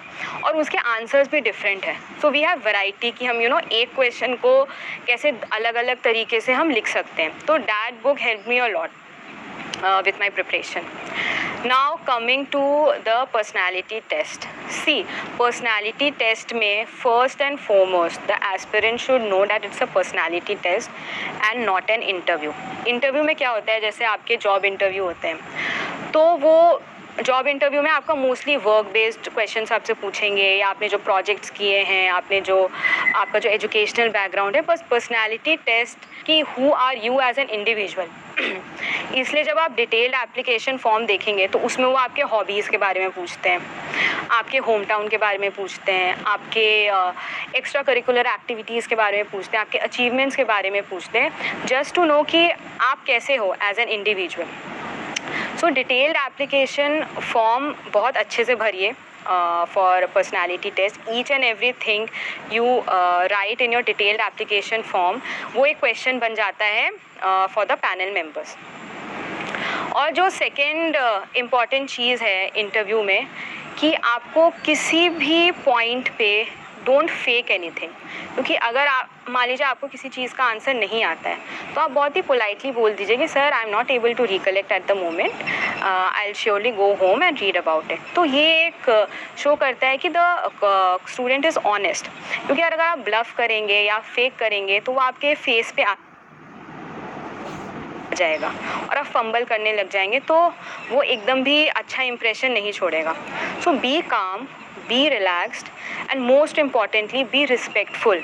और 0.43 0.57
उसके 0.57 0.77
आंसर्स 0.77 1.29
भी 1.31 1.41
डिफरेंट 1.41 1.85
है। 1.85 1.95
सो 2.21 2.29
वी 2.29 2.41
हैव 2.41 2.61
वैरायटी 2.65 3.11
कि 3.11 3.25
हम 3.25 3.41
यू 3.41 3.41
you 3.41 3.49
नो 3.49 3.59
know, 3.59 3.71
एक 3.71 3.93
क्वेश्चन 3.95 4.35
को 4.35 4.63
कैसे 5.07 5.33
अलग 5.53 5.75
अलग 5.75 6.01
तरीके 6.03 6.39
से 6.41 6.53
हम 6.53 6.69
लिख 6.69 6.87
सकते 6.87 7.23
हैं। 7.23 7.39
तो 7.39 7.57
that 7.57 8.01
book 8.03 8.19
help 8.19 8.45
me 8.47 8.57
a 8.57 8.67
lot 8.67 8.89
with 9.83 10.19
my 10.19 10.29
preparation. 10.29 10.83
now 11.65 11.97
coming 12.05 12.45
to 12.47 12.59
the 13.05 13.27
personality 13.31 14.01
test 14.09 14.47
see 14.69 15.05
personality 15.37 16.11
test 16.11 16.53
may 16.53 16.85
first 16.85 17.41
and 17.41 17.59
foremost 17.59 18.19
the 18.27 18.37
aspirant 18.43 18.99
should 18.99 19.21
know 19.21 19.45
that 19.45 19.65
it's 19.65 19.81
a 19.81 19.87
personality 19.87 20.55
test 20.55 20.89
and 21.49 21.65
not 21.65 21.89
an 21.89 22.03
interview 22.13 22.53
interview 22.93 23.23
में 23.25 23.35
क्या 23.35 23.49
होता 23.49 23.71
है 23.71 23.81
जैसे 23.81 24.05
आपके 24.05 24.37
job 24.45 24.69
interview 24.71 25.03
होते 25.03 25.27
हैं 25.27 26.11
तो 26.11 26.25
वो 26.45 26.55
जॉब 27.17 27.47
इंटरव्यू 27.47 27.81
में 27.81 27.89
आपका 27.91 28.13
मोस्टली 28.15 28.55
वर्क 28.55 28.87
बेस्ड 28.93 29.27
क्वेश्चन 29.29 29.65
आपसे 29.73 29.93
पूछेंगे, 29.93 30.43
या 30.43 30.67
आपने 30.67 30.89
जो 30.89 30.97
प्रोजेक्ट्स 30.97 31.49
किए 31.49 31.79
हैं, 31.83 32.09
आपने 32.11 32.41
जो, 32.41 32.69
आपका 33.15 33.39
जो 33.39 33.49
एजुकेशनल 33.49 34.09
बैकग्राउंड 34.09 34.55
है 34.55 34.61
बस 34.61 34.83
पर्सनैलिटी 34.91 35.55
टेस्ट 35.65 36.05
कि 36.25 36.39
who 36.41 36.71
are 36.71 36.97
you 37.05 37.19
as 37.21 37.39
an 37.39 37.49
individual 37.49 38.07
इसलिए 39.15 39.43
जब 39.43 39.57
आप 39.59 39.75
डिटेल्ड 39.75 40.15
एप्लीकेशन 40.15 40.77
फॉर्म 40.77 41.05
देखेंगे 41.05 41.47
तो 41.47 41.59
उसमें 41.59 41.85
वो 41.85 41.93
आपके 41.95 42.21
हॉबीज़ 42.33 42.69
के 42.69 42.77
बारे 42.77 42.99
में 42.99 43.09
पूछते 43.11 43.49
हैं, 43.49 43.61
आपके 44.31 44.57
होम 44.59 44.83
टाउन 44.85 45.07
के 45.07 45.17
बारे 45.17 45.37
में 45.37 45.49
पूछते 45.51 45.91
हैं, 45.91 46.15
आपके 46.25 46.69
एक्स्ट्रा 47.57 47.81
करिकुलर 47.81 48.27
एक्टिविटीज़ 48.27 48.87
के 48.87 48.95
बारे 48.95 49.17
में 49.17 49.31
पूछते 49.31 49.57
हैं, 49.57 49.65
आपके 49.65 49.77
अचीवमेंट्स 49.79 50.35
के 50.35 50.43
बारे 50.45 50.69
में 50.71 50.81
पूछते 50.89 51.19
हैं 51.19 51.65
जस्ट 51.67 51.95
टू 51.95 52.05
नो 52.05 52.23
कि 52.23 52.49
आप 52.49 53.03
कैसे 53.07 53.35
हो 53.35 53.55
as 53.63 53.79
an 53.79 53.89
individual 53.89 54.76
so 55.61 55.69
detailed 55.69 56.17
application 56.17 57.03
form 57.33 57.73
बहुत 57.93 58.17
अच्छे 58.17 58.43
से 58.45 58.55
भरिए 58.55 58.91
for 59.73 60.05
personality 60.05 60.69
test 60.71 61.09
each 61.09 61.31
and 61.31 61.43
every 61.43 61.71
thing 61.87 62.07
you 62.51 62.65
write 63.31 63.61
in 63.61 63.73
your 63.73 63.83
detailed 63.83 64.21
application 64.21 64.81
form 64.81 65.21
वो 65.55 65.65
एक 65.65 65.79
क्वेश्चन 65.79 66.19
बन 66.19 66.35
जाता 66.35 66.65
है 66.65 66.89
फॉर 67.23 67.65
द 67.65 67.77
पैनल 67.77 68.13
मेंबर्स 68.13 68.55
और 69.95 70.11
जो 70.11 70.29
सेकेंड 70.29 70.95
इंपॉर्टेंट 71.37 71.89
चीज़ 71.89 72.23
है 72.23 72.47
इंटरव्यू 72.47 73.01
में, 73.03 73.27
कि 73.79 73.93
आपको 73.93 74.49
किसी 74.65 75.07
भी 75.09 75.51
पॉइंट 75.65 76.09
पे 76.17 76.31
डोंट 76.87 77.09
फेक 77.09 77.51
एनी 77.51 77.69
थिंग 77.81 77.91
क्योंकि 78.33 78.55
अगर 78.55 78.87
आप 78.87 79.09
मान 79.29 79.47
लीजिए 79.47 79.65
आपको 79.67 79.87
किसी 79.87 80.09
चीज़ 80.09 80.33
का 80.33 80.43
आंसर 80.43 80.73
नहीं 80.73 81.03
आता 81.03 81.29
है 81.29 81.37
तो 81.75 81.81
आप 81.81 81.91
बहुत 81.91 82.15
ही 82.15 82.21
पोलाइटली 82.21 82.71
बोल 82.71 82.93
दीजिए 82.93 83.17
कि 83.17 83.27
sir 83.27 83.53
I 83.53 83.63
am 83.63 83.69
not 83.71 83.91
able 83.91 84.13
to 84.13 84.25
recollect 84.25 84.71
at 84.71 84.87
the 84.87 84.97
moment 84.97 85.43
I'll 86.27 86.33
surely 86.33 86.71
go 86.71 86.93
home 87.01 87.23
and 87.23 87.39
read 87.39 87.57
about 87.57 87.91
it 87.91 88.13
तो 88.15 88.25
ये 88.25 88.45
एक 88.65 88.89
शो 89.37 89.51
uh, 89.51 89.59
करता 89.59 89.87
है 89.87 89.97
कि 89.97 90.09
द 90.09 90.99
स्टूडेंट 91.09 91.45
इज़ 91.45 91.57
ऑनेस्ट 91.67 92.07
क्योंकि 92.45 92.61
अगर 92.61 92.79
आप 92.79 92.99
ब्लफ 92.99 93.35
करेंगे 93.37 93.81
या 93.81 93.99
फेक 94.15 94.35
करेंगे 94.35 94.79
तो 94.79 94.91
वो 94.91 94.99
आपके 94.99 95.33
फेस 95.35 95.71
पे 95.71 95.83
आ 95.83 95.95
जाएगा 98.13 98.47
और 98.89 98.97
आप 98.97 99.05
फंबल 99.05 99.43
करने 99.43 99.73
लग 99.73 99.89
जाएँगे 99.89 100.19
तो 100.19 100.35
वो 100.91 101.01
एकदम 101.01 101.43
भी 101.43 101.65
अच्छा 101.67 102.03
इंप्रेशन 102.03 102.51
नहीं 102.51 102.71
छोड़ेगा. 102.71 103.15
So 103.63 103.71
be 103.73 103.99
calm 104.13 104.47
be 104.89 105.07
relaxed 105.09 105.67
and 106.11 106.21
most 106.21 106.59
importantly 106.59 107.23
be 107.31 107.43
respectful 107.45 108.23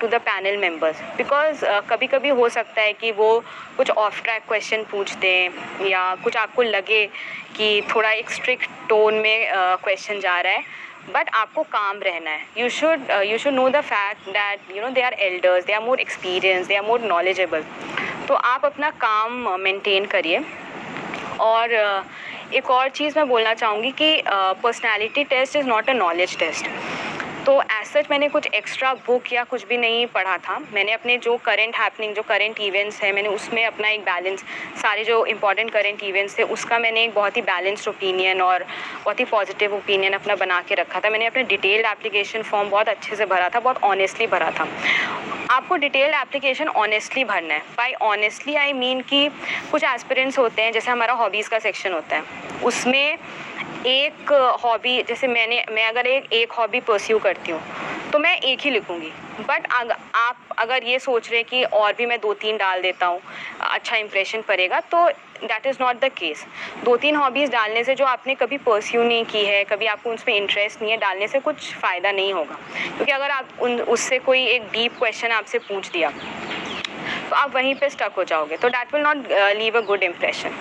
to 0.00 0.08
the 0.08 0.20
panel 0.28 0.56
members 0.60 1.00
because 1.16 1.64
कभी 1.90 2.06
कभी 2.06 2.28
हो 2.40 2.48
सकता 2.48 2.82
है 2.82 2.92
कि 2.92 3.12
वो 3.12 3.32
कुछ 3.76 3.90
ऑफ़ 3.90 4.22
ट्रैक 4.22 4.42
क्वेश्चन 4.48 4.84
पूछ 4.90 5.14
दें 5.16 5.88
या 5.88 6.04
कुछ 6.24 6.36
आपको 6.36 6.62
लगे 6.62 7.04
कि 7.56 7.82
थोड़ा 7.94 8.10
एक 8.10 8.30
स्ट्रिक्ट 8.30 8.70
टोन 8.88 9.14
में 9.14 9.48
क्वेश्चन 9.52 10.14
uh, 10.14 10.22
जा 10.22 10.40
रहा 10.40 10.52
है 10.52 10.80
बट 11.14 11.28
आपको 11.34 11.62
काम 11.62 11.98
रहना 12.02 12.30
है। 12.30 12.46
You 12.58 12.68
should 12.68 13.10
you 13.26 13.38
should 13.38 13.52
know 13.52 13.68
the 13.68 13.80
fact 13.84 14.28
that 14.28 14.76
you 14.76 14.82
know 14.82 14.88
they 14.90 15.02
are 15.02 15.12
elders 15.20 15.64
they 15.64 15.72
are 15.72 15.82
more 15.84 16.00
experience 16.00 16.66
they 16.66 16.76
are 16.76 16.84
more 16.86 17.00
knowledgeable 17.00 17.64
तो 18.28 18.34
आप 18.34 18.64
अपना 18.64 18.90
काम 19.04 19.48
मेंटेन 19.60 20.04
करिए 20.14 20.44
और 21.40 21.74
uh, 21.78 22.04
एक 22.54 22.70
और 22.70 22.88
चीज़ 22.90 23.18
मैं 23.18 23.28
बोलना 23.28 23.52
चाहूँगी 23.54 23.90
कि 23.92 24.22
personality 24.28 25.24
test 25.24 25.56
is 25.56 25.66
not 25.66 25.88
a 25.90 25.92
knowledge 25.94 26.36
test 26.38 26.66
तो 27.46 27.60
एज 27.62 27.86
सच 27.86 28.06
मैंने 28.10 28.28
कुछ 28.28 28.46
एक्स्ट्रा 28.46 28.92
बुक 29.06 29.32
या 29.32 29.42
कुछ 29.44 29.66
भी 29.66 29.76
नहीं 29.76 30.06
पढ़ा 30.06 30.36
था। 30.38 30.58
मैंने 30.74 30.92
अपने 30.92 31.16
जो 31.18 31.36
करेंट 31.36 31.76
हैपनिंग 31.76 32.14
जो 32.14 32.22
करेंट 32.22 32.60
इवेंट्स 32.60 33.00
है, 33.02 33.10
मैंने 33.12 33.28
उसमें 33.28 33.64
अपना 33.66 33.88
एक 33.88 34.00
बैलेंस 34.00 34.44
सारे 34.82 35.04
जो 35.04 35.24
इंपॉर्टेंट 35.26 35.70
करेंट 35.70 36.02
इवेंट्स 36.02 36.38
थे, 36.38 36.42
उसका 36.42 36.78
मैंने 36.78 37.02
एक 37.04 37.14
बहुत 37.14 37.36
ही 37.36 37.42
बैलेंस्ड 37.42 37.88
ओपिनियन 37.88 38.40
और 38.42 38.64
बहुत 39.04 39.20
ही 39.20 39.24
पॉजिटिव 39.24 39.74
ओपिनियन 39.74 40.12
अपना 40.12 40.34
बना 40.34 40.60
के 40.62 40.74
रखा 40.74 41.00
था। 41.00 41.10
मैंने 41.10 41.26
अपने 41.26 41.42
डिटेल्ड 41.42 41.86
एप्लीकेशन 41.86 42.42
फॉर्म 42.42 42.70
बहुत 42.70 42.88
अच्छे 42.88 43.16
से 43.16 43.26
भरा 43.26 43.48
था, 43.48 43.60
बहुत 43.60 43.82
ऑनेस्टली 43.82 44.26
भरा 44.26 44.50
था। 44.50 44.68
आपको 45.50 45.76
डिटेल्ड 45.76 46.14
एप्लीकेशन 46.14 46.68
ऑनेस्टली 46.68 47.24
भरना 47.24 47.54
है। 47.54 47.60
बाई 47.76 47.92
ऑनेस्टली 48.02 48.54
आई 48.54 48.72
मीन 48.72 49.00
कि 49.00 49.28
कुछ 49.70 49.84
एस्पिरेंट्स 49.84 50.38
होते 50.38 50.62
हैं, 50.62 50.72
जैसे 50.72 50.90
हमारा 50.90 51.12
हॉबीज़ 51.14 51.48
का 51.50 51.58
सेक्शन 51.58 51.92
होता 51.92 52.16
है। 52.16 52.22
उसमें 52.64 53.18
एक 53.86 54.32
हॉबी 54.64 55.02
जैसे 55.02 55.26
मैंने 55.28 55.64
मैं 55.72 55.86
अगर 55.86 56.06
एक 56.06 56.32
एक 56.32 56.52
हॉबी 56.52 56.80
परस्यू 56.80 57.18
करती 57.18 57.52
हूँ 57.52 57.60
तो 58.12 58.18
मैं 58.18 58.36
एक 58.36 58.60
ही 58.60 58.70
लिखूँगी। 58.70 59.10
बट 59.40 59.66
अग, 59.74 59.90
आप 60.14 60.36
अगर 60.58 60.84
ये 60.84 60.98
सोच 60.98 61.30
रहे 61.30 61.38
हैं 61.38 61.48
कि 61.48 61.62
और 61.64 61.92
भी 61.92 62.06
मैं 62.06 62.18
दो 62.20 62.32
तीन 62.34 62.56
डाल 62.56 62.82
देता 62.82 63.06
हूँ 63.06 63.20
अच्छा 63.60 63.96
इंप्रेशन 63.96 64.42
पड़ेगा 64.48 64.80
तो 64.92 65.08
that 65.42 65.66
is 65.66 65.76
not 65.80 66.00
the 66.00 66.10
case 66.18 66.44
दो 66.84 66.96
तीन 66.96 67.16
हॉबीज़ 67.16 67.50
डालने 67.50 67.84
से 67.84 67.94
जो 67.94 68.04
आपने 68.04 68.34
कभी 68.34 68.58
परस्यू 68.58 69.02
नहीं 69.02 69.24
की 69.24 69.44
है 69.44 69.62
कभी 69.64 69.86
आपको 69.86 70.10
उस 70.10 70.22
पर 70.22 70.32
इंटरेस्ट 70.32 70.82
नहीं 70.82 70.90
है 70.90 70.96
डालने 70.98 71.28
से 71.28 71.40
कुछ 71.40 71.72
फ़ायदा 71.74 72.12
नहीं 72.12 72.32
होगा। 72.32 72.58
क्योंकि 72.86 73.12
अगर 73.12 73.30
आप 73.30 73.48
उन 73.62 73.80
उससे 73.80 74.18
कोई 74.20 74.44
एक 74.46 74.68
डीप 74.72 74.98
क्वेश्चन 74.98 75.32
आपसे 75.32 75.58
पूछ 75.60 75.90
दिया 75.90 76.10
तो 76.10 77.36
आप 77.36 77.54
वहीं 77.54 77.74
पे 77.74 77.88
स्टक 77.90 78.12
हो 78.16 78.24
जाओगे। 78.24 78.56
तो 78.56 78.68
that 78.68 78.94
will 78.94 79.02
not 79.02 79.26
leave 79.58 79.78
a 79.78 79.84
good 79.86 80.02
impression 80.02 80.56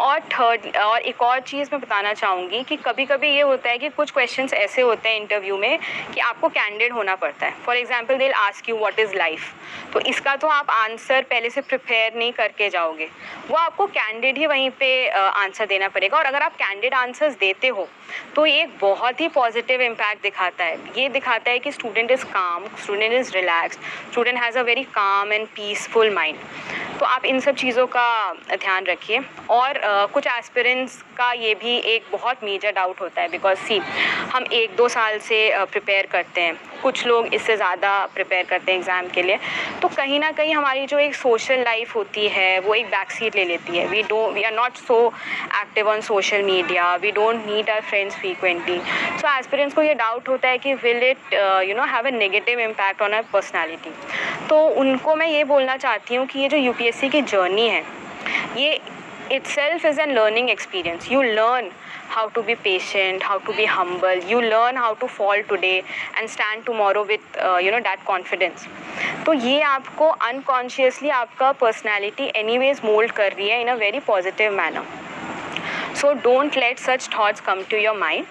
और 0.00 0.20
थर्ड 0.32 0.76
और 0.76 1.00
एक 1.00 1.22
और 1.22 1.40
चीज़ 1.42 1.68
मैं 1.72 1.80
बताना 1.80 2.12
चाहूँगी 2.14 2.62
कि 2.62 2.76
कभी 2.78 3.04
कभी 3.06 3.28
ये 3.28 3.40
होता 3.42 3.70
है 3.70 3.78
कि 3.78 3.88
कुछ 3.90 4.10
क्वेश्चन 4.10 4.48
ऐसे 4.54 4.82
होते 4.82 5.08
हैं 5.08 5.20
इंटरव्यू 5.20 5.56
में 5.58 5.78
कि 6.14 6.20
आपको 6.20 6.48
कैंडिड 6.50 6.92
होना 6.92 7.14
पड़ता 7.16 7.46
है। 7.46 7.54
For 7.64 7.76
example 7.76 8.18
they'll 8.18 8.32
ask 8.34 8.68
you 8.68 8.76
what 8.76 8.98
is 9.00 9.14
life 9.16 9.52
तो 9.92 10.00
इसका 10.02 10.34
तो 10.36 10.48
आप 10.48 10.70
आंसर 10.70 11.22
पहले 11.30 11.50
से 11.50 11.60
प्रिपेयर 11.60 12.14
नहीं 12.16 12.32
करके 12.32 12.68
जाओगे। 12.70 13.08
वो 13.48 13.56
आपको 13.56 13.86
कैंडिड 13.88 14.38
ही 14.38 14.46
वहीं 14.46 14.70
पे 14.78 15.08
आंसर 15.08 15.66
देना 15.66 15.88
पड़ेगा। 15.88 16.18
और 16.18 16.24
अगर 16.24 16.42
आप 16.42 16.54
कैंडिड 16.56 16.94
आंसर्स 16.94 17.34
देते 17.38 17.68
हो 17.68 17.88
तो 18.36 18.46
ये 18.46 18.62
एक 18.62 18.78
बहुत 18.80 19.20
ही 19.20 19.28
पॉजिटिव 19.30 19.82
इम्पैक्ट 19.82 20.22
दिखाता 20.22 20.64
है। 20.64 20.78
ये 20.96 21.08
दिखाता 21.10 21.50
है 21.50 21.58
कि 21.58 21.72
student 21.72 22.10
is 22.10 22.24
calm 22.26 22.66
student 22.76 23.12
is 23.12 23.32
relaxed 23.34 23.78
student 24.10 24.38
has 24.38 24.58
a 24.58 24.62
very 24.62 24.84
calm 24.94 25.32
and 25.32 25.46
peaceful 25.48 26.14
mind 26.14 26.38
तो 26.98 27.06
आप 27.06 27.24
इन 27.24 27.40
सब 27.40 27.54
चीज़ों 27.56 27.86
का 27.86 28.32
ध्यान 28.50 28.84
रखिए। 28.86 29.20
और 29.50 29.74
uh, 29.74 30.12
कुछ 30.12 30.26
एस्पिरेंट्स 30.28 30.96
का 31.16 31.30
ये 31.32 31.54
भी 31.54 31.76
एक 31.94 32.04
बहुत 32.12 32.44
मेजर 32.44 32.72
डाउट 32.72 33.00
होता 33.00 33.22
है 33.22 33.28
बिकॉज़ 33.28 33.58
सी 33.58 33.78
हम 34.32 34.44
एक 34.52 34.76
दो 34.76 34.88
साल 34.88 35.18
से 35.20 35.38
प्रिपेयर 35.72 36.06
करते 36.12 36.40
हैं। 36.40 36.58
कुछ 36.82 37.06
लोग 37.06 37.34
इससे 37.34 37.56
ज़्यादा 37.56 37.94
प्रिपेयर 38.14 38.46
करते 38.46 38.72
हैं 38.72 38.78
एग्ज़ाम 38.78 39.08
के 39.08 39.22
लिए। 39.22 39.38
तो 39.82 39.88
कहीं 39.88 40.20
ना 40.20 40.30
कहीं 40.32 40.54
हमारी 40.54 40.86
जो 40.86 40.98
एक 40.98 41.14
सोशल 41.14 41.62
लाइफ 41.64 41.94
होती 41.96 42.28
है 42.28 42.58
वो 42.60 42.74
एक 42.74 42.86
बैक 42.86 43.10
सीट 43.10 43.36
ले 43.36 43.44
लेती 43.44 43.76
है। 43.78 43.86
We 43.86 44.02
don't 44.02 44.34
we 44.34 44.42
are 44.42 44.52
not 44.52 44.76
so 44.76 45.06
active 45.60 45.88
on 45.88 46.00
social 46.00 46.42
media 46.42 46.94
we 46.96 47.10
don't 47.12 47.46
meet 47.46 47.70
our 47.70 47.80
friends 47.82 48.16
frequently 48.16 48.78
so 49.20 49.36
aspirants 49.38 49.74
को 49.74 49.82
ये 49.82 49.94
डाउट 49.94 50.28
होता 50.28 50.48
है 50.48 50.58
कि 50.58 50.74
will 50.74 51.02
it 51.02 51.34
you 51.68 51.76
know 51.76 51.84
have 51.94 52.06
a 52.06 52.10
negative 52.12 52.60
impact 52.60 53.02
on 53.02 53.12
our 53.12 53.24
personality 53.32 53.90
तो 54.48 54.66
उनको 54.80 55.14
मैं 55.14 55.26
ये 55.26 55.44
बोलना 55.44 55.76
चाहती 55.76 56.14
हूँ 56.14 56.26
कि 56.26 56.40
ये 56.40 56.48
जो 56.48 56.56
यूपीएससी 56.56 57.08
की 57.08 57.22
जर्नी 57.22 57.68
है 57.68 57.84
ये 58.56 58.80
itself 59.31 59.85
is 59.85 59.97
a 59.97 60.07
learning 60.07 60.49
experience. 60.49 61.09
You 61.09 61.23
learn 61.23 61.71
how 62.09 62.29
to 62.29 62.41
be 62.41 62.55
patient 62.55 63.21
how 63.21 63.37
to 63.39 63.53
be 63.55 63.65
humble 63.65 64.21
you 64.31 64.41
learn 64.41 64.75
how 64.75 64.93
to 64.95 65.07
fall 65.07 65.41
today 65.49 65.83
and 66.17 66.29
stand 66.29 66.65
tomorrow 66.65 67.05
with 67.05 67.21
uh, 67.39 67.57
you 67.57 67.71
know 67.71 67.81
that 67.89 68.05
confidence 68.11 68.67
तो 69.25 69.33
ये 69.33 69.61
आपको 69.61 70.07
unconsciously 70.27 71.09
आपका 71.09 71.51
personality 71.61 72.31
any 72.35 72.57
ways 72.57 72.81
mould 72.85 73.11
कर 73.19 73.33
रही 73.33 73.49
है 73.49 73.61
in 73.61 73.67
a 73.67 73.75
very 73.83 73.99
positive 74.07 74.53
manner 74.53 75.95
so 76.01 76.13
don't 76.23 76.57
let 76.57 76.79
such 76.79 77.07
thoughts 77.13 77.41
come 77.47 77.63
to 77.71 77.77
your 77.77 77.97
mind 77.97 78.25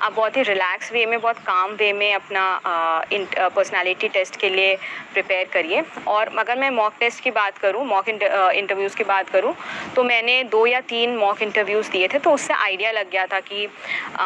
आप 0.00 0.12
बहुत 0.12 0.36
ही 0.36 0.42
relax 0.42 0.92
वे 0.92 1.04
में 1.06 1.20
बहुत 1.20 1.38
काम 1.46 1.72
वे 1.74 1.92
में 1.92 2.12
अपना 2.14 2.44
पर्सनालिटी 3.12 4.08
टेस्ट 4.08 4.36
के 4.40 4.48
लिए 4.48 4.74
प्रिपेयर 5.12 5.48
करिए। 5.52 5.82
और 6.06 6.36
अगर 6.38 6.58
मैं 6.58 6.70
मॉक 6.70 6.94
टेस्ट 7.00 7.22
की 7.22 7.30
बात 7.32 7.58
करूँ 7.58 7.84
मॉक 7.86 8.08
इंटरव्यूज़ 8.08 8.96
की 8.96 9.04
बात 9.04 9.30
करूँ 9.30 9.54
तो 9.96 10.04
मैंने 10.04 10.42
दो 10.46 10.66
या 10.66 10.80
तीन 10.88 11.16
मॉक 11.16 11.42
इंटरव्यूज़ 11.42 11.90
दिए 11.90 12.08
थे 12.08 12.18
तो 12.18 12.32
उससे 12.32 12.54
आइडिया 12.54 12.90
लग 12.92 13.10
गया 13.10 13.26
था 13.26 13.40
कि 13.40 13.66
आ, 14.16 14.24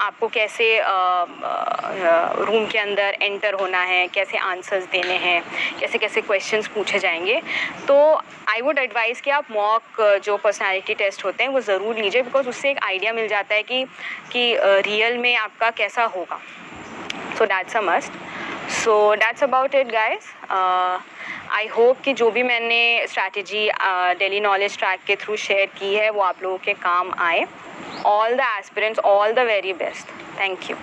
आपको 0.00 0.28
कैसे 0.28 0.68
रूम 2.40 2.66
के 2.66 2.78
अंदर 2.78 3.16
एंटर 3.22 3.54
होना 3.60 3.82
है 3.84 4.06
कैसे 4.14 4.38
आंसर्स 4.38 4.84
देने 4.92 5.14
हैं 5.18 5.42
कैसे 5.80 5.98
कैसे 5.98 6.20
क्वेश्चंस 6.20 6.68
पूछे 6.74 6.98
जाएँगे। 6.98 7.40
तो 7.88 7.96
आई 8.48 8.60
वुड 8.60 8.78
एडवाइज़ 8.78 9.20
कि 9.22 9.30
आप 9.30 9.50
मॉक 9.52 10.00
जो 10.24 10.36
पर्सनालिटी 10.36 10.94
टेस्ट 10.94 11.24
होते 11.24 11.44
हैं 11.44 11.50
वो 11.50 11.60
ज़रूर 11.62 11.96
लीजिए 11.96 12.22
बिकॉज़ 12.22 12.48
उससे 12.48 12.70
एक 12.70 12.78
आइडिया 12.84 13.12
मिल 13.12 13.28
जाता 13.28 13.54
है 13.54 13.62
कि 13.62 13.84
कि 14.32 14.52
रियल 14.78 15.18
में 15.18 15.34
आपका 15.36 15.70
कैसा 15.70 16.04
होगा? 16.16 16.38
So 17.38 17.44
that's 17.44 17.76
a 17.76 17.80
must 17.80 18.12
so 18.74 19.14
that's 19.14 19.42
about 19.44 19.74
it 19.74 19.90
guys 19.92 20.32
I 21.52 21.66
hope 21.68 22.00
कि 22.00 22.12
जो 22.12 22.30
भी 22.30 22.42
मैंने 22.42 23.06
स्ट्रैटेजी 23.06 23.68
डेली 24.18 24.40
नॉलेज 24.40 24.78
ट्रैक 24.78 25.00
के 25.06 25.16
थ्रू 25.16 25.36
शेयर 25.38 25.66
की 25.78 25.94
है, 25.94 26.10
वो 26.10 26.20
आप 26.22 26.42
लोगों 26.42 26.58
के 26.58 26.72
काम 26.82 27.12
आए. 27.18 27.46
All 28.06 28.36
the 28.36 28.40
aspirants 28.58 28.98
all 29.00 29.32
the 29.32 29.38
very 29.46 29.72
best 29.74 30.08
thank 30.40 30.70
you 30.70 30.76